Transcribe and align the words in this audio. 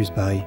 Radio 0.00 0.06
Campus 0.06 0.10
Paris. 0.10 0.42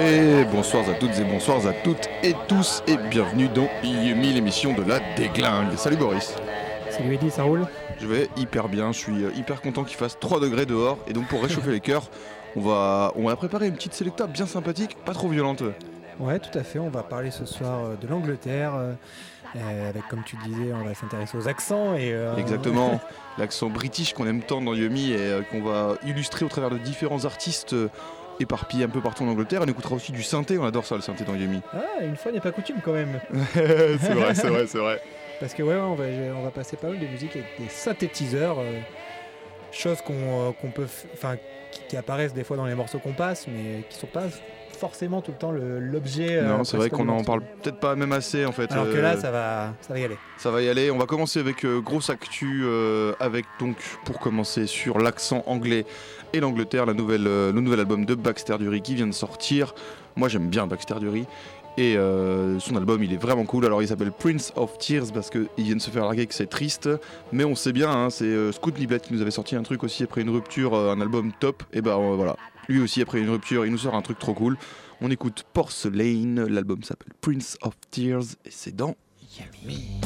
Et 0.00 0.44
bonsoir 0.44 0.88
à 0.88 0.94
toutes 0.94 1.18
et 1.18 1.24
bonsoir 1.24 1.66
à 1.66 1.72
toutes 1.72 2.08
et 2.22 2.34
tous 2.46 2.82
et 2.86 2.96
bienvenue 2.96 3.48
dans 3.48 3.68
Yumi, 3.82 4.32
l'émission 4.32 4.72
de 4.72 4.82
la 4.82 5.00
déglingue. 5.16 5.76
Salut 5.76 5.96
Boris. 5.96 6.34
Salut 6.90 7.14
Eddy, 7.14 7.30
ça 7.30 7.42
roule? 7.42 7.66
Je 8.00 8.06
vais 8.06 8.28
hyper 8.36 8.68
bien, 8.68 8.92
je 8.92 8.98
suis 8.98 9.24
euh, 9.24 9.30
hyper 9.36 9.60
content 9.60 9.82
qu'il 9.82 9.96
fasse 9.96 10.18
3 10.20 10.40
degrés 10.40 10.66
dehors 10.66 10.98
et 11.08 11.12
donc 11.12 11.26
pour 11.26 11.42
réchauffer 11.42 11.72
les 11.72 11.80
cœurs, 11.80 12.04
on 12.54 12.60
va, 12.60 13.12
on 13.16 13.26
va 13.26 13.34
préparer 13.34 13.66
une 13.66 13.74
petite 13.74 13.94
sélecta 13.94 14.28
bien 14.28 14.46
sympathique, 14.46 14.96
pas 15.04 15.14
trop 15.14 15.28
violente. 15.28 15.64
Ouais, 16.20 16.38
tout 16.40 16.56
à 16.56 16.64
fait. 16.64 16.78
On 16.78 16.88
va 16.88 17.02
parler 17.02 17.30
ce 17.30 17.44
soir 17.44 17.84
euh, 17.84 17.96
de 17.96 18.08
l'Angleterre. 18.08 18.72
Euh, 19.56 19.88
avec, 19.88 20.06
comme 20.08 20.22
tu 20.24 20.36
disais, 20.46 20.72
on 20.72 20.84
va 20.84 20.94
s'intéresser 20.94 21.36
aux 21.36 21.48
accents 21.48 21.94
et. 21.94 22.12
euh, 22.12 22.36
Exactement, 22.36 23.00
l'accent 23.38 23.68
british 23.68 24.12
qu'on 24.12 24.26
aime 24.26 24.42
tant 24.42 24.60
dans 24.60 24.74
Yumi 24.74 25.12
et 25.12 25.16
euh, 25.18 25.42
qu'on 25.42 25.62
va 25.62 25.94
illustrer 26.06 26.44
au 26.44 26.48
travers 26.48 26.70
de 26.70 26.78
différents 26.78 27.24
artistes 27.24 27.74
éparpillés 28.40 28.84
un 28.84 28.88
peu 28.88 29.00
partout 29.00 29.24
en 29.24 29.28
Angleterre. 29.28 29.62
On 29.64 29.68
écoutera 29.68 29.94
aussi 29.94 30.12
du 30.12 30.22
synthé, 30.22 30.58
on 30.58 30.64
adore 30.64 30.86
ça 30.86 30.94
le 30.94 31.00
synthé 31.00 31.24
dans 31.24 31.34
Yumi. 31.34 31.60
Ah, 31.74 32.02
une 32.04 32.16
fois 32.16 32.30
n'est 32.30 32.40
pas 32.40 32.52
coutume 32.52 32.76
quand 32.84 32.92
même. 32.92 33.20
c'est 33.54 34.12
vrai, 34.14 34.34
c'est 34.34 34.48
vrai, 34.48 34.66
c'est 34.66 34.78
vrai. 34.78 35.00
Parce 35.40 35.54
que 35.54 35.62
ouais, 35.62 35.74
on 35.76 35.94
va, 35.94 36.04
on 36.36 36.42
va 36.42 36.50
passer 36.50 36.76
pas 36.76 36.88
mal 36.88 36.98
de 36.98 37.06
musique 37.06 37.34
avec 37.36 37.46
des 37.58 37.68
synthétiseurs, 37.68 38.58
euh, 38.58 38.80
choses 39.72 40.00
qu'on 40.02 40.70
peut, 40.74 40.86
enfin, 41.14 41.36
qui, 41.70 41.80
qui 41.88 41.96
apparaissent 41.96 42.34
des 42.34 42.42
fois 42.44 42.56
dans 42.56 42.66
les 42.66 42.74
morceaux 42.74 42.98
qu'on 42.98 43.12
passe, 43.12 43.46
mais 43.46 43.82
qui 43.88 43.96
sont 43.98 44.06
pas 44.08 44.24
forcément 44.78 45.20
tout 45.20 45.32
le 45.32 45.36
temps 45.36 45.52
l'objet. 45.52 46.36
euh, 46.36 46.48
non, 46.48 46.64
c'est 46.64 46.76
vrai 46.76 46.90
qu'on 46.90 47.08
en 47.08 47.24
parle 47.24 47.42
peut-être 47.62 47.80
pas 47.80 47.94
même 47.96 48.12
assez 48.12 48.46
en 48.46 48.52
fait. 48.52 48.70
Alors 48.72 48.86
que 48.86 48.96
là, 48.96 49.12
euh, 49.12 49.20
ça 49.20 49.30
va, 49.30 49.74
ça 49.80 49.92
va 49.92 49.98
y 50.00 50.04
aller. 50.04 50.16
Ça 50.38 50.50
va 50.50 50.62
y 50.62 50.68
aller. 50.68 50.90
On 50.90 50.98
va 50.98 51.06
commencer 51.06 51.40
avec 51.40 51.64
euh, 51.64 51.80
grosse 51.80 52.10
actu 52.10 52.64
avec 53.20 53.44
donc 53.60 53.76
pour 54.04 54.18
commencer 54.18 54.66
sur 54.66 54.98
l'accent 54.98 55.42
anglais 55.46 55.84
et 56.32 56.40
l'Angleterre, 56.40 56.86
la 56.86 56.94
nouvelle, 56.94 57.24
le 57.24 57.52
nouvel 57.52 57.80
album 57.80 58.04
de 58.04 58.14
Baxter 58.14 58.56
Dury 58.58 58.82
qui 58.82 58.94
vient 58.94 59.06
de 59.06 59.12
sortir. 59.12 59.74
Moi 60.16 60.28
j'aime 60.28 60.48
bien 60.48 60.66
Baxter 60.66 60.96
Dury 61.00 61.26
et 61.78 61.96
euh, 61.96 62.58
son 62.58 62.74
album 62.76 63.02
il 63.04 63.12
est 63.12 63.18
vraiment 63.18 63.44
cool. 63.44 63.64
Alors 63.64 63.80
il 63.80 63.88
s'appelle 63.88 64.10
Prince 64.10 64.52
of 64.56 64.76
Tears 64.78 65.12
parce 65.14 65.30
qu'il 65.30 65.46
vient 65.56 65.76
de 65.76 65.80
se 65.80 65.90
faire 65.90 66.02
larguer 66.02 66.26
que 66.26 66.34
c'est 66.34 66.48
triste, 66.48 66.88
mais 67.32 67.44
on 67.44 67.54
sait 67.54 67.72
bien, 67.72 67.90
hein, 67.90 68.10
c'est 68.10 68.24
euh, 68.24 68.50
Scoot 68.52 68.76
Libet 68.76 68.98
qui 68.98 69.14
nous 69.14 69.22
avait 69.22 69.30
sorti 69.30 69.54
un 69.54 69.62
truc 69.62 69.84
aussi 69.84 70.02
après 70.02 70.22
une 70.22 70.30
rupture, 70.30 70.74
euh, 70.74 70.92
un 70.92 71.00
album 71.00 71.30
top. 71.38 71.62
Et 71.72 71.80
ben 71.80 71.96
voilà, 72.16 72.36
lui 72.68 72.80
aussi 72.80 73.02
après 73.02 73.20
une 73.20 73.30
rupture, 73.30 73.64
il 73.64 73.72
nous 73.72 73.78
sort 73.78 73.94
un 73.94 74.02
truc 74.02 74.18
trop 74.18 74.34
cool. 74.34 74.56
On 75.00 75.10
écoute 75.10 75.44
Porcelain, 75.52 76.46
l'album 76.48 76.82
s'appelle 76.82 77.12
Prince 77.20 77.56
of 77.62 77.74
Tears 77.90 78.36
et 78.44 78.50
c'est 78.50 78.74
dans 78.74 78.96
Yummy. 79.38 80.00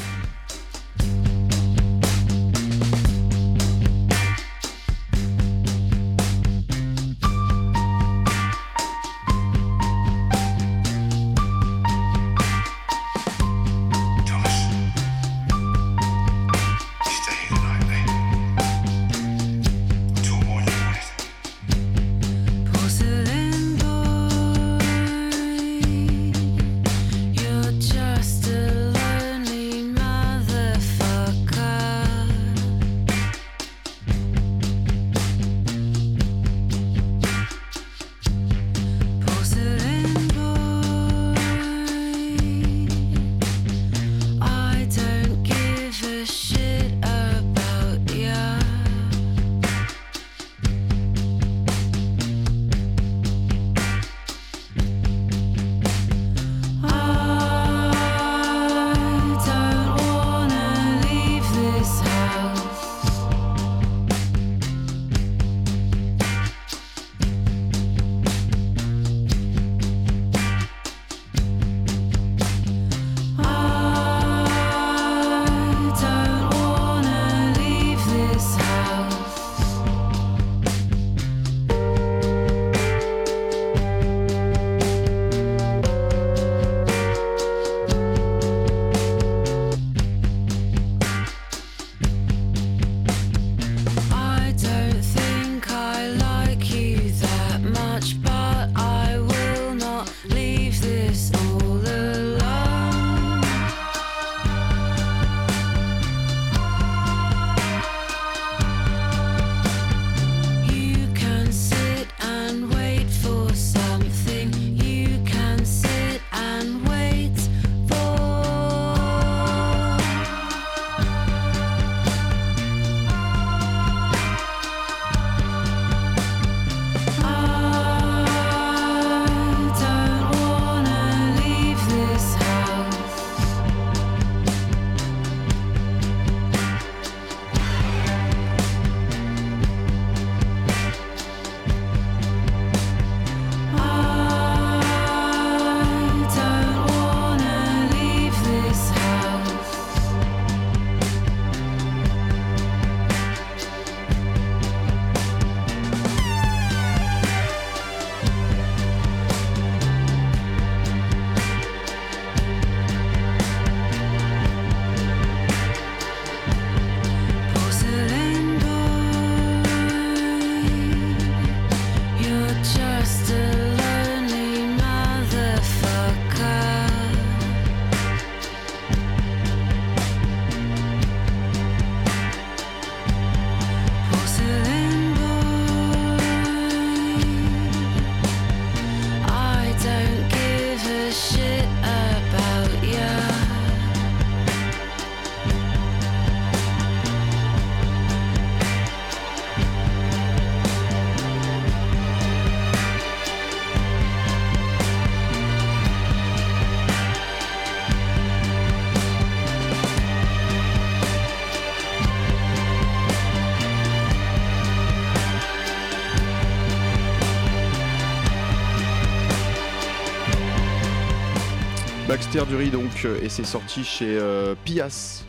Baxter 222.33 222.49
Dury 222.51 222.71
donc 222.71 223.05
euh, 223.05 223.21
et 223.21 223.29
c'est 223.29 223.43
sorti 223.43 223.83
chez 223.83 224.17
euh, 224.17 224.55
Pias, 224.65 225.23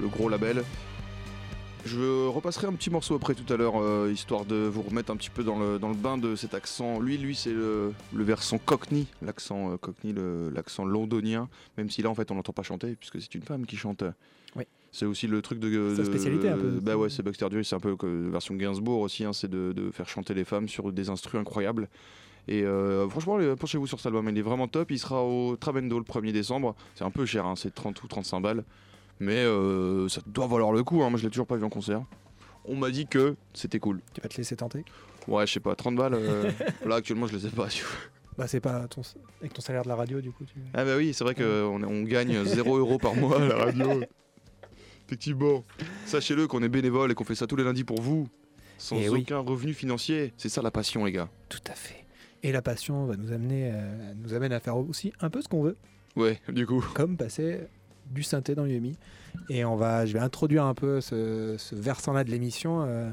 le 0.00 0.06
gros 0.06 0.28
label. 0.28 0.62
Je 1.84 2.28
repasserai 2.28 2.68
un 2.68 2.72
petit 2.74 2.90
morceau 2.90 3.16
après 3.16 3.34
tout 3.34 3.52
à 3.52 3.56
l'heure, 3.56 3.82
euh, 3.82 4.08
histoire 4.12 4.44
de 4.44 4.54
vous 4.54 4.82
remettre 4.82 5.10
un 5.10 5.16
petit 5.16 5.30
peu 5.30 5.42
dans 5.42 5.58
le, 5.58 5.80
dans 5.80 5.88
le 5.88 5.96
bain 5.96 6.16
de 6.16 6.36
cet 6.36 6.54
accent. 6.54 7.00
Lui, 7.00 7.18
lui, 7.18 7.34
c'est 7.34 7.52
le, 7.52 7.92
le 8.14 8.22
versant 8.22 8.58
cockney, 8.58 9.06
l'accent 9.20 9.72
euh, 9.72 9.76
cockney, 9.78 10.14
l'accent 10.54 10.84
londonien, 10.84 11.48
même 11.76 11.90
si 11.90 12.02
là, 12.02 12.10
en 12.10 12.14
fait, 12.14 12.30
on 12.30 12.36
l'entend 12.36 12.52
pas 12.52 12.62
chanter, 12.62 12.94
puisque 12.94 13.20
c'est 13.20 13.34
une 13.34 13.42
femme 13.42 13.66
qui 13.66 13.76
chante. 13.76 14.04
Oui. 14.54 14.62
C'est 14.92 15.06
aussi 15.06 15.26
le 15.26 15.42
truc 15.42 15.58
de. 15.58 15.94
Sa 15.96 16.02
de- 16.02 16.06
spécialité, 16.06 16.50
un 16.50 16.56
peu. 16.56 16.68
Bah 16.80 16.96
ouais, 16.96 17.10
c'est 17.10 17.24
Baxter 17.24 17.48
Dury, 17.48 17.64
c'est 17.64 17.74
un 17.74 17.80
peu 17.80 17.96
que 17.96 18.06
version 18.30 18.54
Gainsbourg 18.54 19.00
aussi, 19.00 19.24
hein, 19.24 19.32
c'est 19.32 19.50
de, 19.50 19.72
de 19.72 19.90
faire 19.90 20.08
chanter 20.08 20.34
les 20.34 20.44
femmes 20.44 20.68
sur 20.68 20.92
des 20.92 21.08
instrus 21.10 21.40
incroyables. 21.40 21.88
Et 22.48 22.62
euh, 22.62 23.08
franchement, 23.08 23.38
penchez-vous 23.56 23.86
sur 23.86 23.98
cet 23.98 24.06
album, 24.06 24.28
il 24.28 24.36
est 24.38 24.42
vraiment 24.42 24.68
top. 24.68 24.90
Il 24.90 24.98
sera 24.98 25.22
au 25.24 25.56
Trabendo 25.56 25.98
le 25.98 26.04
1er 26.04 26.32
décembre. 26.32 26.74
C'est 26.94 27.04
un 27.04 27.10
peu 27.10 27.24
cher, 27.26 27.46
hein, 27.46 27.54
c'est 27.56 27.74
30 27.74 28.02
ou 28.02 28.06
35 28.06 28.40
balles. 28.40 28.64
Mais 29.20 29.36
euh, 29.38 30.08
ça 30.08 30.20
doit 30.26 30.46
valoir 30.46 30.72
le 30.72 30.82
coup, 30.82 31.02
hein. 31.02 31.08
moi 31.10 31.18
je 31.18 31.24
l'ai 31.24 31.30
toujours 31.30 31.46
pas 31.46 31.56
vu 31.56 31.64
en 31.64 31.70
concert. 31.70 32.02
On 32.66 32.76
m'a 32.76 32.90
dit 32.90 33.06
que 33.06 33.36
c'était 33.54 33.78
cool. 33.78 34.00
Tu 34.12 34.20
vas 34.20 34.28
te 34.28 34.36
laisser 34.36 34.56
tenter? 34.56 34.84
Ouais, 35.28 35.46
je 35.46 35.52
sais 35.52 35.60
pas, 35.60 35.74
30 35.74 35.96
balles. 35.96 36.14
euh, 36.14 36.50
là 36.86 36.96
actuellement, 36.96 37.26
je 37.26 37.36
les 37.36 37.46
ai 37.46 37.50
pas. 37.50 37.68
tu 37.68 37.82
vois. 37.84 37.92
Bah, 38.36 38.48
c'est 38.48 38.60
pas 38.60 38.88
ton, 38.88 39.02
avec 39.40 39.52
ton 39.52 39.62
salaire 39.62 39.84
de 39.84 39.88
la 39.88 39.94
radio, 39.94 40.20
du 40.20 40.30
coup. 40.32 40.44
Tu... 40.44 40.54
Ah 40.74 40.84
bah 40.84 40.96
oui, 40.96 41.14
c'est 41.14 41.22
vrai 41.24 41.34
qu'on 41.36 41.82
on 41.84 42.02
gagne 42.02 42.42
0 42.44 42.76
euros 42.78 42.98
par 42.98 43.14
mois 43.14 43.40
à 43.40 43.46
la 43.46 43.56
radio. 43.56 44.02
Effectivement. 45.06 45.62
Sachez-le 46.06 46.46
qu'on 46.46 46.62
est 46.62 46.68
bénévole 46.68 47.12
et 47.12 47.14
qu'on 47.14 47.24
fait 47.24 47.34
ça 47.34 47.46
tous 47.46 47.56
les 47.56 47.64
lundis 47.64 47.84
pour 47.84 48.00
vous. 48.00 48.28
Sans 48.78 48.96
Eh 48.96 49.08
oui. 49.08 49.20
aucun 49.22 49.38
revenu 49.38 49.72
financier. 49.72 50.32
C'est 50.36 50.48
ça 50.48 50.62
la 50.62 50.70
passion, 50.70 51.04
les 51.04 51.12
gars. 51.12 51.28
Tout 51.48 51.58
à 51.68 51.74
fait. 51.74 52.03
Et 52.44 52.52
la 52.52 52.62
passion 52.62 53.06
va 53.06 53.16
nous 53.16 53.32
amener, 53.32 53.70
euh, 53.72 54.12
nous 54.22 54.34
amène 54.34 54.52
à 54.52 54.60
faire 54.60 54.76
aussi 54.76 55.12
un 55.20 55.30
peu 55.30 55.40
ce 55.42 55.48
qu'on 55.48 55.62
veut, 55.62 55.76
Ouais, 56.14 56.38
du 56.48 56.66
coup. 56.66 56.84
comme 56.94 57.16
passer 57.16 57.58
du 58.10 58.22
synthé 58.22 58.54
dans 58.54 58.66
Yumi. 58.66 58.96
Et 59.48 59.64
on 59.64 59.76
va, 59.76 60.04
je 60.06 60.12
vais 60.12 60.18
introduire 60.20 60.64
un 60.64 60.74
peu 60.74 61.00
ce, 61.00 61.56
ce 61.58 61.74
versant-là 61.74 62.22
de 62.22 62.30
l'émission 62.30 62.84
euh, 62.86 63.10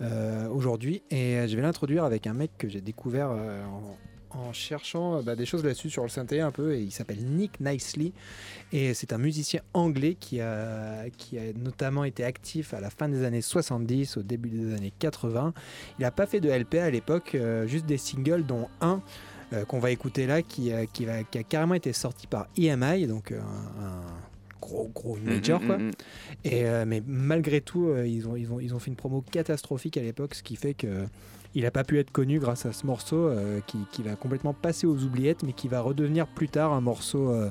euh, 0.00 0.48
aujourd'hui. 0.48 1.02
Et 1.10 1.46
je 1.48 1.56
vais 1.56 1.62
l'introduire 1.62 2.04
avec 2.04 2.26
un 2.28 2.34
mec 2.34 2.52
que 2.56 2.68
j'ai 2.68 2.80
découvert 2.80 3.30
euh, 3.32 3.62
en, 4.34 4.52
cherchant 4.52 5.16
euh, 5.18 5.22
bah, 5.22 5.36
des 5.36 5.46
choses 5.46 5.64
là-dessus 5.64 5.90
sur 5.90 6.02
le 6.02 6.08
synthé 6.08 6.40
un 6.40 6.50
peu. 6.50 6.74
Et 6.74 6.80
il 6.82 6.90
s'appelle 6.90 7.24
Nick 7.24 7.60
Nicely. 7.60 8.12
Et 8.72 8.94
c'est 8.94 9.12
un 9.12 9.18
musicien 9.18 9.60
anglais 9.74 10.16
qui 10.18 10.40
a, 10.40 11.04
qui 11.16 11.38
a 11.38 11.42
notamment 11.56 12.04
été 12.04 12.24
actif 12.24 12.74
à 12.74 12.80
la 12.80 12.90
fin 12.90 13.08
des 13.08 13.24
années 13.24 13.42
70, 13.42 14.16
au 14.16 14.22
début 14.22 14.48
des 14.50 14.74
années 14.74 14.92
80. 14.98 15.52
Il 15.98 16.02
n'a 16.02 16.10
pas 16.10 16.26
fait 16.26 16.40
de 16.40 16.48
LP 16.50 16.74
à 16.76 16.90
l'époque, 16.90 17.34
euh, 17.34 17.66
juste 17.66 17.86
des 17.86 17.98
singles, 17.98 18.44
dont 18.44 18.68
un 18.80 19.00
euh, 19.52 19.64
qu'on 19.66 19.78
va 19.80 19.90
écouter 19.90 20.26
là, 20.26 20.40
qui, 20.42 20.72
euh, 20.72 20.86
qui, 20.90 21.04
va- 21.04 21.24
qui 21.24 21.36
a 21.38 21.42
carrément 21.42 21.74
été 21.74 21.92
sorti 21.92 22.26
par 22.26 22.46
EMI, 22.56 23.06
donc 23.06 23.32
un, 23.32 23.36
un 23.84 24.00
gros 24.62 24.90
gros 24.94 25.16
major 25.16 25.60
Mm, 25.60 25.66
quoi. 25.66 25.76
mm, 25.76 25.82
mm. 25.88 25.92
Et, 26.44 26.64
euh, 26.64 26.84
mais 26.86 27.02
malgré 27.06 27.60
tout, 27.60 27.88
euh, 27.88 28.06
ils, 28.06 28.26
ont, 28.28 28.36
ils, 28.36 28.50
ont, 28.50 28.60
ils 28.60 28.74
ont 28.74 28.78
fait 28.78 28.90
une 28.90 28.96
promo 28.96 29.20
catastrophique 29.30 29.98
à 29.98 30.00
l'époque, 30.00 30.34
ce 30.34 30.42
qui 30.42 30.56
fait 30.56 30.72
que 30.72 31.04
il 31.54 31.62
n'a 31.64 31.70
pas 31.70 31.84
pu 31.84 31.98
être 31.98 32.10
connu 32.10 32.38
grâce 32.38 32.66
à 32.66 32.72
ce 32.72 32.86
morceau 32.86 33.28
euh, 33.28 33.60
qui, 33.66 34.02
va 34.02 34.16
complètement 34.16 34.54
passer 34.54 34.86
aux 34.86 35.02
oubliettes, 35.02 35.42
mais 35.42 35.52
qui 35.52 35.68
va 35.68 35.80
redevenir 35.80 36.26
plus 36.26 36.48
tard 36.48 36.72
un 36.72 36.80
morceau, 36.80 37.30
euh, 37.30 37.50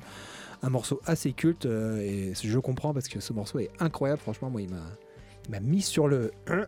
un 0.63 0.69
morceau 0.69 0.99
assez 1.05 1.33
culte. 1.33 1.65
euh, 1.65 1.99
et 1.99 2.33
je 2.33 2.59
comprends 2.59 2.93
parce 2.93 3.07
que 3.07 3.19
ce 3.19 3.33
morceau 3.33 3.59
est 3.59 3.69
incroyable. 3.79 4.21
Franchement, 4.21 4.49
moi, 4.49 4.61
il 4.61 4.69
m'a, 4.69 5.59
mis 5.59 5.81
sur 5.81 6.07
le. 6.07 6.31
C'est- 6.47 6.67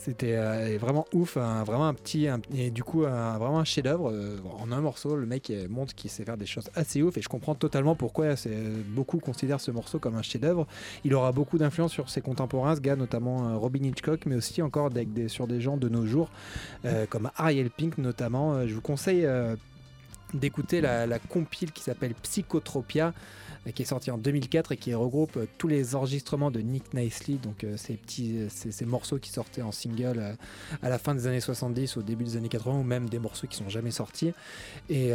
C'était 0.00 0.34
euh, 0.36 0.76
vraiment 0.80 1.06
ouf, 1.12 1.36
un- 1.36 1.62
vraiment 1.64 1.86
un 1.86 1.94
petit, 1.94 2.26
un- 2.28 2.40
et 2.54 2.70
du 2.70 2.82
coup 2.82 3.04
un- 3.06 3.38
vraiment 3.38 3.60
un 3.60 3.64
chef-d'œuvre 3.64 4.10
euh, 4.12 4.36
en 4.58 4.72
un 4.72 4.80
morceau. 4.80 5.14
Le 5.16 5.24
mec 5.26 5.50
euh, 5.50 5.66
montre 5.68 5.94
qu'il 5.94 6.10
sait 6.10 6.24
faire 6.24 6.36
des 6.36 6.46
choses 6.46 6.68
assez 6.74 7.02
ouf 7.02 7.16
et 7.16 7.22
je 7.22 7.28
comprends 7.28 7.54
totalement 7.54 7.94
pourquoi 7.94 8.34
c'est, 8.36 8.50
beaucoup 8.88 9.18
considèrent 9.18 9.60
ce 9.60 9.70
morceau 9.70 9.98
comme 9.98 10.16
un 10.16 10.22
chef-d'œuvre. 10.22 10.66
Il 11.04 11.14
aura 11.14 11.32
beaucoup 11.32 11.58
d'influence 11.58 11.92
sur 11.92 12.10
ses 12.10 12.20
contemporains, 12.20 12.74
ce 12.76 12.80
gars 12.80 12.96
notamment 12.96 13.48
euh, 13.48 13.56
Robin 13.56 13.84
Hitchcock, 13.84 14.26
mais 14.26 14.34
aussi 14.34 14.60
encore 14.62 14.86
avec 14.86 15.12
des- 15.12 15.28
sur 15.28 15.46
des 15.46 15.60
gens 15.60 15.76
de 15.76 15.88
nos 15.88 16.06
jours 16.06 16.28
euh, 16.84 17.06
comme 17.08 17.30
Ariel 17.36 17.70
Pink 17.70 17.98
notamment. 17.98 18.54
Euh, 18.54 18.66
Je 18.66 18.74
vous 18.74 18.80
conseille 18.80 19.24
euh, 19.24 19.54
d'écouter 20.34 20.80
la, 20.80 21.06
la 21.06 21.18
compile 21.20 21.70
qui 21.72 21.82
s'appelle 21.84 22.14
Psychotropia 22.14 23.06
euh, 23.08 23.12
qui 23.72 23.82
est 23.82 23.86
sortie 23.86 24.10
en 24.10 24.18
2004 24.18 24.72
et 24.72 24.76
qui 24.76 24.94
regroupe 24.94 25.36
euh, 25.36 25.46
tous 25.58 25.68
les 25.68 25.96
enregistrements 25.96 26.50
de 26.50 26.60
Nick 26.60 26.94
Nicely, 26.94 27.38
donc 27.38 27.64
euh, 27.64 27.76
ces 27.76 27.94
petits 27.94 28.38
euh, 28.38 28.48
ces, 28.48 28.84
morceaux 28.86 29.18
qui 29.18 29.30
sortaient 29.30 29.62
en 29.62 29.72
single 29.72 30.36
à 30.82 30.88
la 30.88 30.98
fin 30.98 31.14
des 31.14 31.26
années 31.26 31.40
70, 31.40 31.96
au 31.96 32.02
début 32.02 32.24
des 32.24 32.36
années 32.36 32.48
80, 32.48 32.80
ou 32.80 32.82
même 32.84 33.08
des 33.08 33.18
morceaux 33.18 33.46
qui 33.46 33.56
sont 33.56 33.68
jamais 33.68 33.90
sortis. 33.90 34.32
Et, 34.88 35.10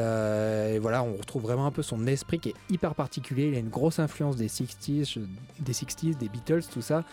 voilà, 0.80 1.03
on 1.03 1.15
retrouve 1.15 1.44
vraiment 1.44 1.65
un 1.65 1.71
peu 1.71 1.83
son 1.83 2.06
esprit 2.07 2.39
qui 2.39 2.50
est 2.50 2.56
hyper 2.69 2.95
particulier. 2.95 3.47
Il 3.47 3.56
a 3.56 3.59
une 3.59 3.69
grosse 3.69 3.99
influence 3.99 4.35
des 4.35 4.47
60s, 4.47 5.14
je- 5.14 5.19
des 5.59 5.73
60s, 5.73 6.18
des 6.18 6.28
Beatles, 6.28 6.64
tout 6.71 6.81
ça, 6.81 7.04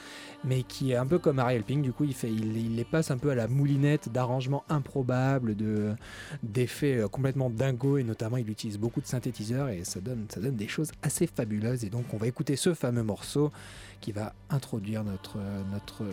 mais 0.44 0.62
qui 0.62 0.92
est 0.92 0.96
un 0.96 1.06
peu 1.06 1.18
comme 1.18 1.38
Ariel 1.38 1.62
Pink. 1.62 1.82
Du 1.82 1.92
coup, 1.92 2.04
il, 2.04 2.76
les 2.76 2.84
passe 2.84 3.10
un 3.10 3.18
peu 3.18 3.30
à 3.30 3.34
la 3.34 3.46
moulinette 3.46 4.10
d'arrangements 4.10 4.64
improbables, 4.68 5.54
de, 5.54 5.94
d'effets 6.42 7.04
complètement 7.10 7.50
dingos, 7.50 7.98
et 7.98 8.04
notamment 8.04 8.38
il 8.38 8.50
utilise 8.50 8.78
beaucoup 8.78 9.00
de 9.00 9.06
synthétiseurs 9.06 9.68
et 9.68 9.84
ça 9.84 10.00
donne, 10.00 10.26
ça 10.28 10.40
donne 10.40 10.56
des 10.56 10.68
choses 10.68 10.90
assez 11.02 11.27
fabuleuses. 11.34 11.84
Et 11.84 11.90
donc, 11.90 12.12
on 12.12 12.16
va 12.16 12.26
écouter 12.26 12.56
ce 12.56 12.74
fameux 12.74 13.02
morceau 13.02 13.50
qui 14.00 14.12
va 14.12 14.34
introduire 14.50 15.04
notre, 15.04 15.38
notre, 15.72 16.04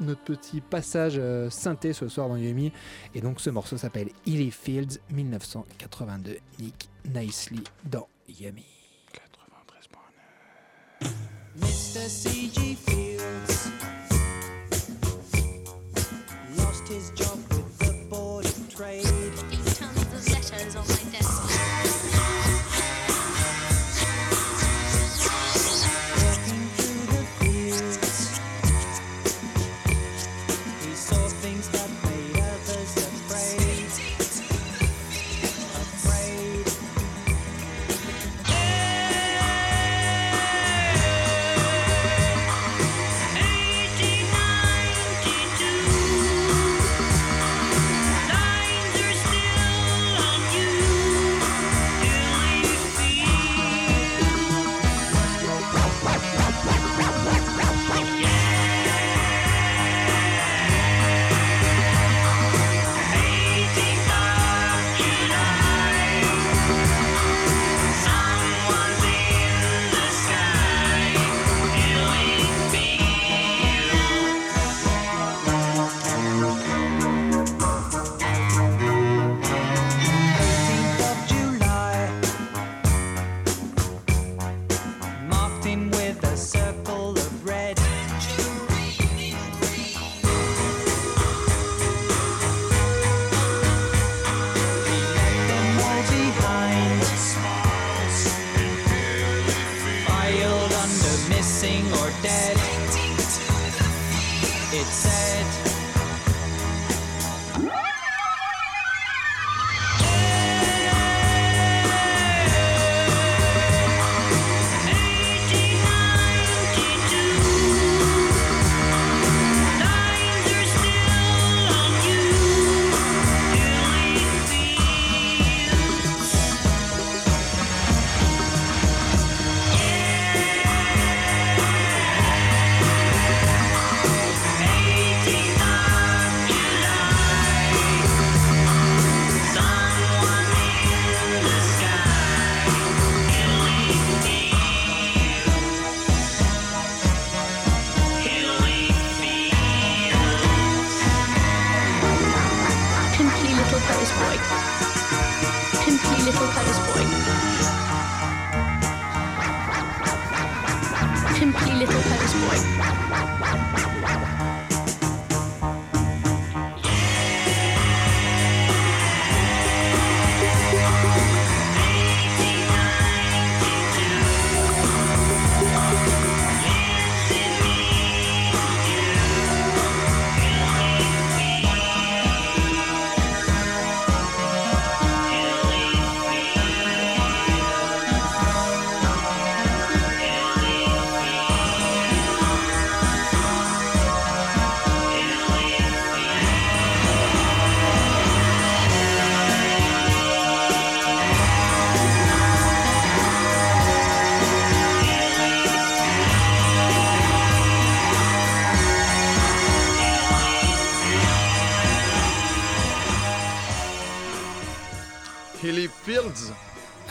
notre 0.00 0.22
petit 0.22 0.60
passage 0.60 1.16
euh, 1.18 1.50
synthé 1.50 1.92
ce 1.92 2.08
soir 2.08 2.28
dans 2.28 2.36
Yumi. 2.36 2.72
Et 3.14 3.20
donc, 3.20 3.40
ce 3.40 3.50
morceau 3.50 3.76
s'appelle 3.76 4.08
Hilly 4.26 4.50
Fields 4.50 4.98
1982, 5.10 6.38
Nick 6.60 6.88
Nicely 7.14 7.62
dans 7.84 8.08
Yumi. 8.28 8.64
93.9. 11.02 11.10
Mr. 11.60 12.08
C.G. 12.08 12.76
Fields 12.86 13.77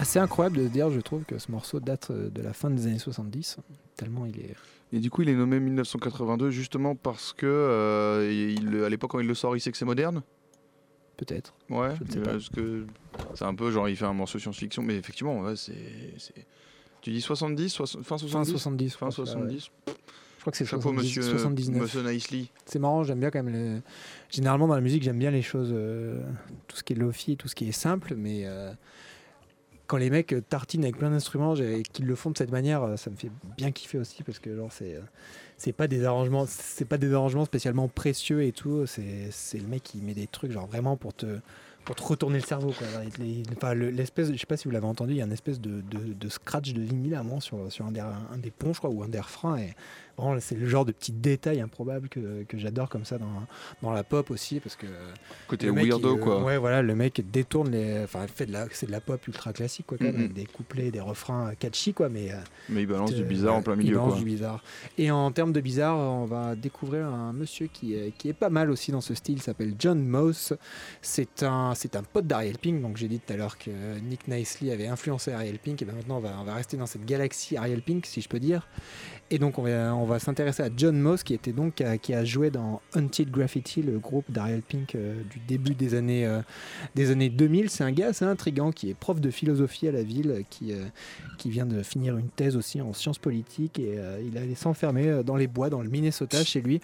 assez 0.07 0.19
incroyable 0.19 0.57
de 0.57 0.63
se 0.63 0.69
dire, 0.71 0.89
je 0.89 0.99
trouve, 1.01 1.23
que 1.25 1.37
ce 1.37 1.51
morceau 1.51 1.79
date 1.79 2.11
euh, 2.11 2.29
de 2.29 2.41
la 2.41 2.53
fin 2.53 2.69
des 2.69 2.87
années 2.87 2.99
70, 2.99 3.57
tellement 3.97 4.25
il 4.25 4.39
est... 4.39 4.55
Et 4.93 4.99
du 4.99 5.09
coup, 5.09 5.21
il 5.21 5.27
est 5.29 5.35
nommé 5.35 5.59
1982 5.59 6.49
justement 6.49 6.95
parce 6.95 7.33
que 7.33 7.45
euh, 7.45 8.31
il, 8.31 8.83
à 8.85 8.89
l'époque 8.89 9.11
quand 9.11 9.19
il 9.19 9.27
le 9.27 9.33
sort, 9.35 9.55
il 9.57 9.59
sait 9.59 9.69
que 9.71 9.77
c'est 9.77 9.83
moderne? 9.85 10.21
Peut-être. 11.17 11.53
Ouais, 11.69 11.89
Je 11.99 12.03
ne 12.05 12.09
sais 12.11 12.19
pas. 12.21 12.31
parce 12.33 12.47
que 12.49 12.85
c'est 13.33 13.43
un 13.43 13.53
peu 13.55 13.69
genre 13.71 13.89
il 13.89 13.97
fait 13.97 14.05
un 14.05 14.13
morceau 14.13 14.39
science-fiction, 14.39 14.81
mais 14.83 14.95
effectivement, 14.95 15.41
ouais, 15.41 15.55
c'est, 15.57 15.73
Tu 17.01 17.11
dis 17.11 17.19
70, 17.21 17.69
soix- 17.69 17.85
fin 17.87 18.17
70 18.17 18.29
Fin 18.29 18.43
70. 18.45 18.95
Fin 18.95 19.09
je 19.09 19.13
crois, 19.15 19.25
ouais. 19.25 19.31
70. 19.31 19.71
Je 19.87 20.41
crois 20.41 20.51
que 20.51 20.57
c'est 20.57 20.65
Chapeau 20.65 20.83
70, 20.83 21.03
monsieur, 21.03 21.21
79. 21.23 21.81
monsieur 21.81 22.09
Nicely. 22.09 22.51
C'est 22.65 22.79
marrant, 22.79 23.03
j'aime 23.03 23.19
bien 23.19 23.29
quand 23.31 23.43
même. 23.43 23.53
le- 23.53 23.81
Généralement 24.29 24.67
dans 24.67 24.75
la 24.75 24.81
musique, 24.81 25.03
j'aime 25.03 25.19
bien 25.19 25.31
les 25.31 25.41
choses, 25.41 25.71
euh, 25.73 26.21
tout 26.67 26.77
ce 26.77 26.83
qui 26.83 26.93
est 26.93 26.95
lofi, 26.95 27.35
tout 27.35 27.49
ce 27.49 27.55
qui 27.55 27.67
est 27.67 27.73
simple, 27.73 28.13
mais 28.15 28.43
euh, 28.45 28.71
quand 29.87 29.97
les 29.97 30.09
mecs 30.09 30.33
euh, 30.33 30.41
tartinent 30.41 30.83
avec 30.83 30.97
plein 30.97 31.09
d'instruments 31.09 31.55
et 31.55 31.83
qu'ils 31.83 32.05
le 32.05 32.15
font 32.15 32.31
de 32.31 32.37
cette 32.37 32.51
manière, 32.51 32.83
euh, 32.83 32.97
ça 32.97 33.09
me 33.09 33.15
fait 33.15 33.31
bien 33.57 33.71
kiffer 33.71 33.97
aussi 33.97 34.21
parce 34.23 34.39
que 34.39 34.55
genre 34.55 34.71
c'est 34.71 34.95
euh, 34.95 35.01
c'est 35.57 35.71
pas 35.73 35.87
des 35.87 36.03
arrangements, 36.05 36.45
c'est 36.47 36.85
pas 36.85 36.97
des 36.97 37.13
arrangements 37.13 37.45
spécialement 37.45 37.87
précieux 37.87 38.43
et 38.43 38.51
tout. 38.51 38.85
C'est 38.85 39.57
le 39.59 39.67
mec 39.67 39.83
qui 39.83 39.97
met 40.01 40.13
des 40.13 40.27
trucs 40.27 40.51
genre 40.51 40.67
vraiment 40.67 40.97
pour 40.97 41.13
te 41.13 41.39
pour 41.85 41.95
te 41.95 42.03
retourner 42.03 42.37
le 42.39 42.43
cerveau 42.45 42.73
quoi. 42.77 42.85
Enfin, 43.55 43.73
le- 43.73 43.89
l'espèce, 43.89 44.29
je 44.31 44.37
sais 44.37 44.45
pas 44.45 44.57
si 44.57 44.65
vous 44.65 44.71
l'avez 44.71 44.85
entendu, 44.85 45.13
il 45.13 45.17
y 45.17 45.21
a 45.21 45.25
une 45.25 45.31
espèce 45.31 45.61
de, 45.61 45.79
de, 45.81 46.13
de 46.13 46.29
scratch 46.29 46.73
de 46.73 46.81
vinyle 46.81 47.15
à 47.15 47.21
un 47.21 47.39
sur, 47.39 47.71
sur 47.71 47.85
un, 47.85 47.91
des, 47.93 48.51
ponts 48.51 48.73
je 48.73 48.79
crois 48.79 48.89
ou 48.89 49.03
un 49.03 49.07
des 49.07 49.21
refrains 49.21 49.57
et 49.57 49.73
c'est 50.39 50.55
le 50.55 50.67
genre 50.67 50.83
de 50.85 50.91
petit 50.91 51.11
détail 51.11 51.61
improbable 51.61 52.09
que, 52.09 52.43
que 52.43 52.57
j'adore 52.57 52.89
comme 52.89 53.05
ça 53.05 53.17
dans, 53.17 53.27
dans 53.81 53.91
la 53.91 54.03
pop 54.03 54.31
aussi 54.31 54.59
parce 54.59 54.75
que 54.75 54.87
Côté 55.47 55.69
weirdo, 55.69 56.15
il, 56.15 56.19
euh, 56.19 56.23
quoi. 56.23 56.43
Ouais, 56.43 56.57
voilà, 56.57 56.81
le 56.81 56.95
mec 56.95 57.21
détourne 57.31 57.69
les. 57.71 58.03
Enfin, 58.03 58.23
il 58.23 58.29
fait 58.29 58.45
de 58.45 58.51
la, 58.53 58.65
c'est 58.71 58.87
de 58.87 58.91
la 58.91 59.01
pop 59.01 59.25
ultra 59.27 59.53
classique, 59.53 59.85
quoi, 59.87 59.97
quand 59.97 60.05
même, 60.05 60.15
avec 60.15 60.33
des 60.33 60.45
couplets, 60.45 60.91
des 60.91 60.99
refrains 60.99 61.53
catchy, 61.59 61.93
quoi, 61.93 62.09
mais. 62.09 62.31
euh, 62.31 62.37
Mais 62.69 62.81
il 62.81 62.87
balance 62.87 63.13
du 63.13 63.21
euh, 63.21 63.25
bizarre 63.25 63.53
en 63.53 63.57
ouais, 63.57 63.63
plein 63.63 63.73
il 63.75 63.79
milieu, 63.79 63.95
balance 63.95 64.09
quoi. 64.13 64.19
du 64.19 64.25
bizarre. 64.25 64.63
Et 64.97 65.11
en 65.11 65.31
termes 65.31 65.53
de 65.53 65.61
bizarre, 65.61 65.97
on 65.97 66.25
va 66.25 66.55
découvrir 66.55 67.07
un 67.07 67.33
monsieur 67.33 67.67
qui 67.67 67.93
est, 67.93 68.11
qui 68.17 68.29
est 68.29 68.33
pas 68.33 68.49
mal 68.49 68.69
aussi 68.71 68.91
dans 68.91 69.01
ce 69.01 69.13
style, 69.13 69.35
il 69.37 69.41
s'appelle 69.41 69.75
John 69.77 70.03
Moss. 70.03 70.53
C'est 71.01 71.43
un, 71.43 71.73
c'est 71.75 71.95
un 71.95 72.03
pote 72.03 72.25
d'Ariel 72.27 72.57
Pink, 72.57 72.81
donc 72.81 72.97
j'ai 72.97 73.07
dit 73.07 73.19
tout 73.19 73.33
à 73.33 73.37
l'heure 73.37 73.57
que 73.57 73.69
Nick 73.99 74.27
Nicely 74.27 74.71
avait 74.71 74.87
influencé 74.87 75.31
Ariel 75.31 75.59
Pink, 75.59 75.81
et 75.81 75.85
ben 75.85 75.95
maintenant 75.95 76.17
on 76.17 76.21
va, 76.21 76.35
on 76.39 76.43
va 76.43 76.55
rester 76.55 76.75
dans 76.77 76.87
cette 76.87 77.05
galaxie 77.05 77.55
Ariel 77.57 77.81
Pink, 77.81 78.05
si 78.05 78.21
je 78.21 78.29
peux 78.29 78.39
dire. 78.39 78.67
Et 79.29 79.39
donc 79.39 79.59
on 79.59 80.05
va, 80.05 80.19
s'intéresser 80.19 80.63
à 80.63 80.69
John 80.75 80.97
Moss, 80.97 81.21
qui 81.23 81.33
était 81.33 81.51
donc 81.51 81.81
euh, 81.81 81.97
qui 81.97 82.13
a 82.13 82.23
joué 82.23 82.49
dans 82.49 82.81
Until 82.93 83.29
Graffiti, 83.29 83.81
le 83.81 83.99
groupe 83.99 84.31
d'Ariel 84.31 84.61
Pink 84.61 84.95
euh, 84.95 85.21
du 85.29 85.39
début 85.39 85.75
des 85.75 85.95
années, 85.95 86.25
euh, 86.25 86.41
des 86.95 87.11
années 87.11 87.29
2000. 87.29 87.69
C'est 87.69 87.83
un 87.83 87.91
gars 87.91 88.07
assez 88.07 88.23
intrigant 88.23 88.71
qui 88.71 88.89
est 88.89 88.93
prof 88.93 89.19
de 89.19 89.29
philosophie 89.29 89.89
à 89.89 89.91
la 89.91 90.01
ville, 90.01 90.43
qui, 90.49 90.71
qui 91.37 91.49
vient 91.49 91.65
de 91.65 91.83
finir 91.83 92.17
une 92.17 92.29
thèse 92.29 92.55
aussi 92.55 92.79
en 92.79 92.93
sciences 92.93 93.19
politiques 93.19 93.79
et 93.79 93.99
il 94.25 94.37
allait 94.37 94.55
s'enfermer 94.55 95.23
dans 95.25 95.35
les 95.35 95.47
bois, 95.47 95.69
dans 95.69 95.81
le 95.81 95.89
Minnesota 95.89 96.43
chez 96.43 96.61
lui, 96.61 96.79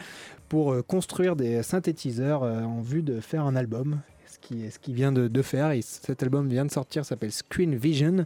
pour 0.49 0.75
construire 0.85 1.35
des 1.35 1.63
synthétiseurs 1.63 2.43
en 2.43 2.81
vue 2.81 3.03
de 3.03 3.19
faire 3.19 3.45
un 3.45 3.55
album. 3.55 3.99
Ce 4.27 4.39
qui, 4.39 4.69
ce 4.71 4.79
qu'il 4.79 4.95
vient 4.95 5.11
de, 5.11 5.41
faire, 5.41 5.71
et 5.71 5.81
cet 5.81 6.23
album 6.23 6.49
vient 6.49 6.65
de 6.65 6.71
sortir, 6.71 7.05
s'appelle 7.05 7.31
Screen 7.31 7.75
Vision, 7.75 8.23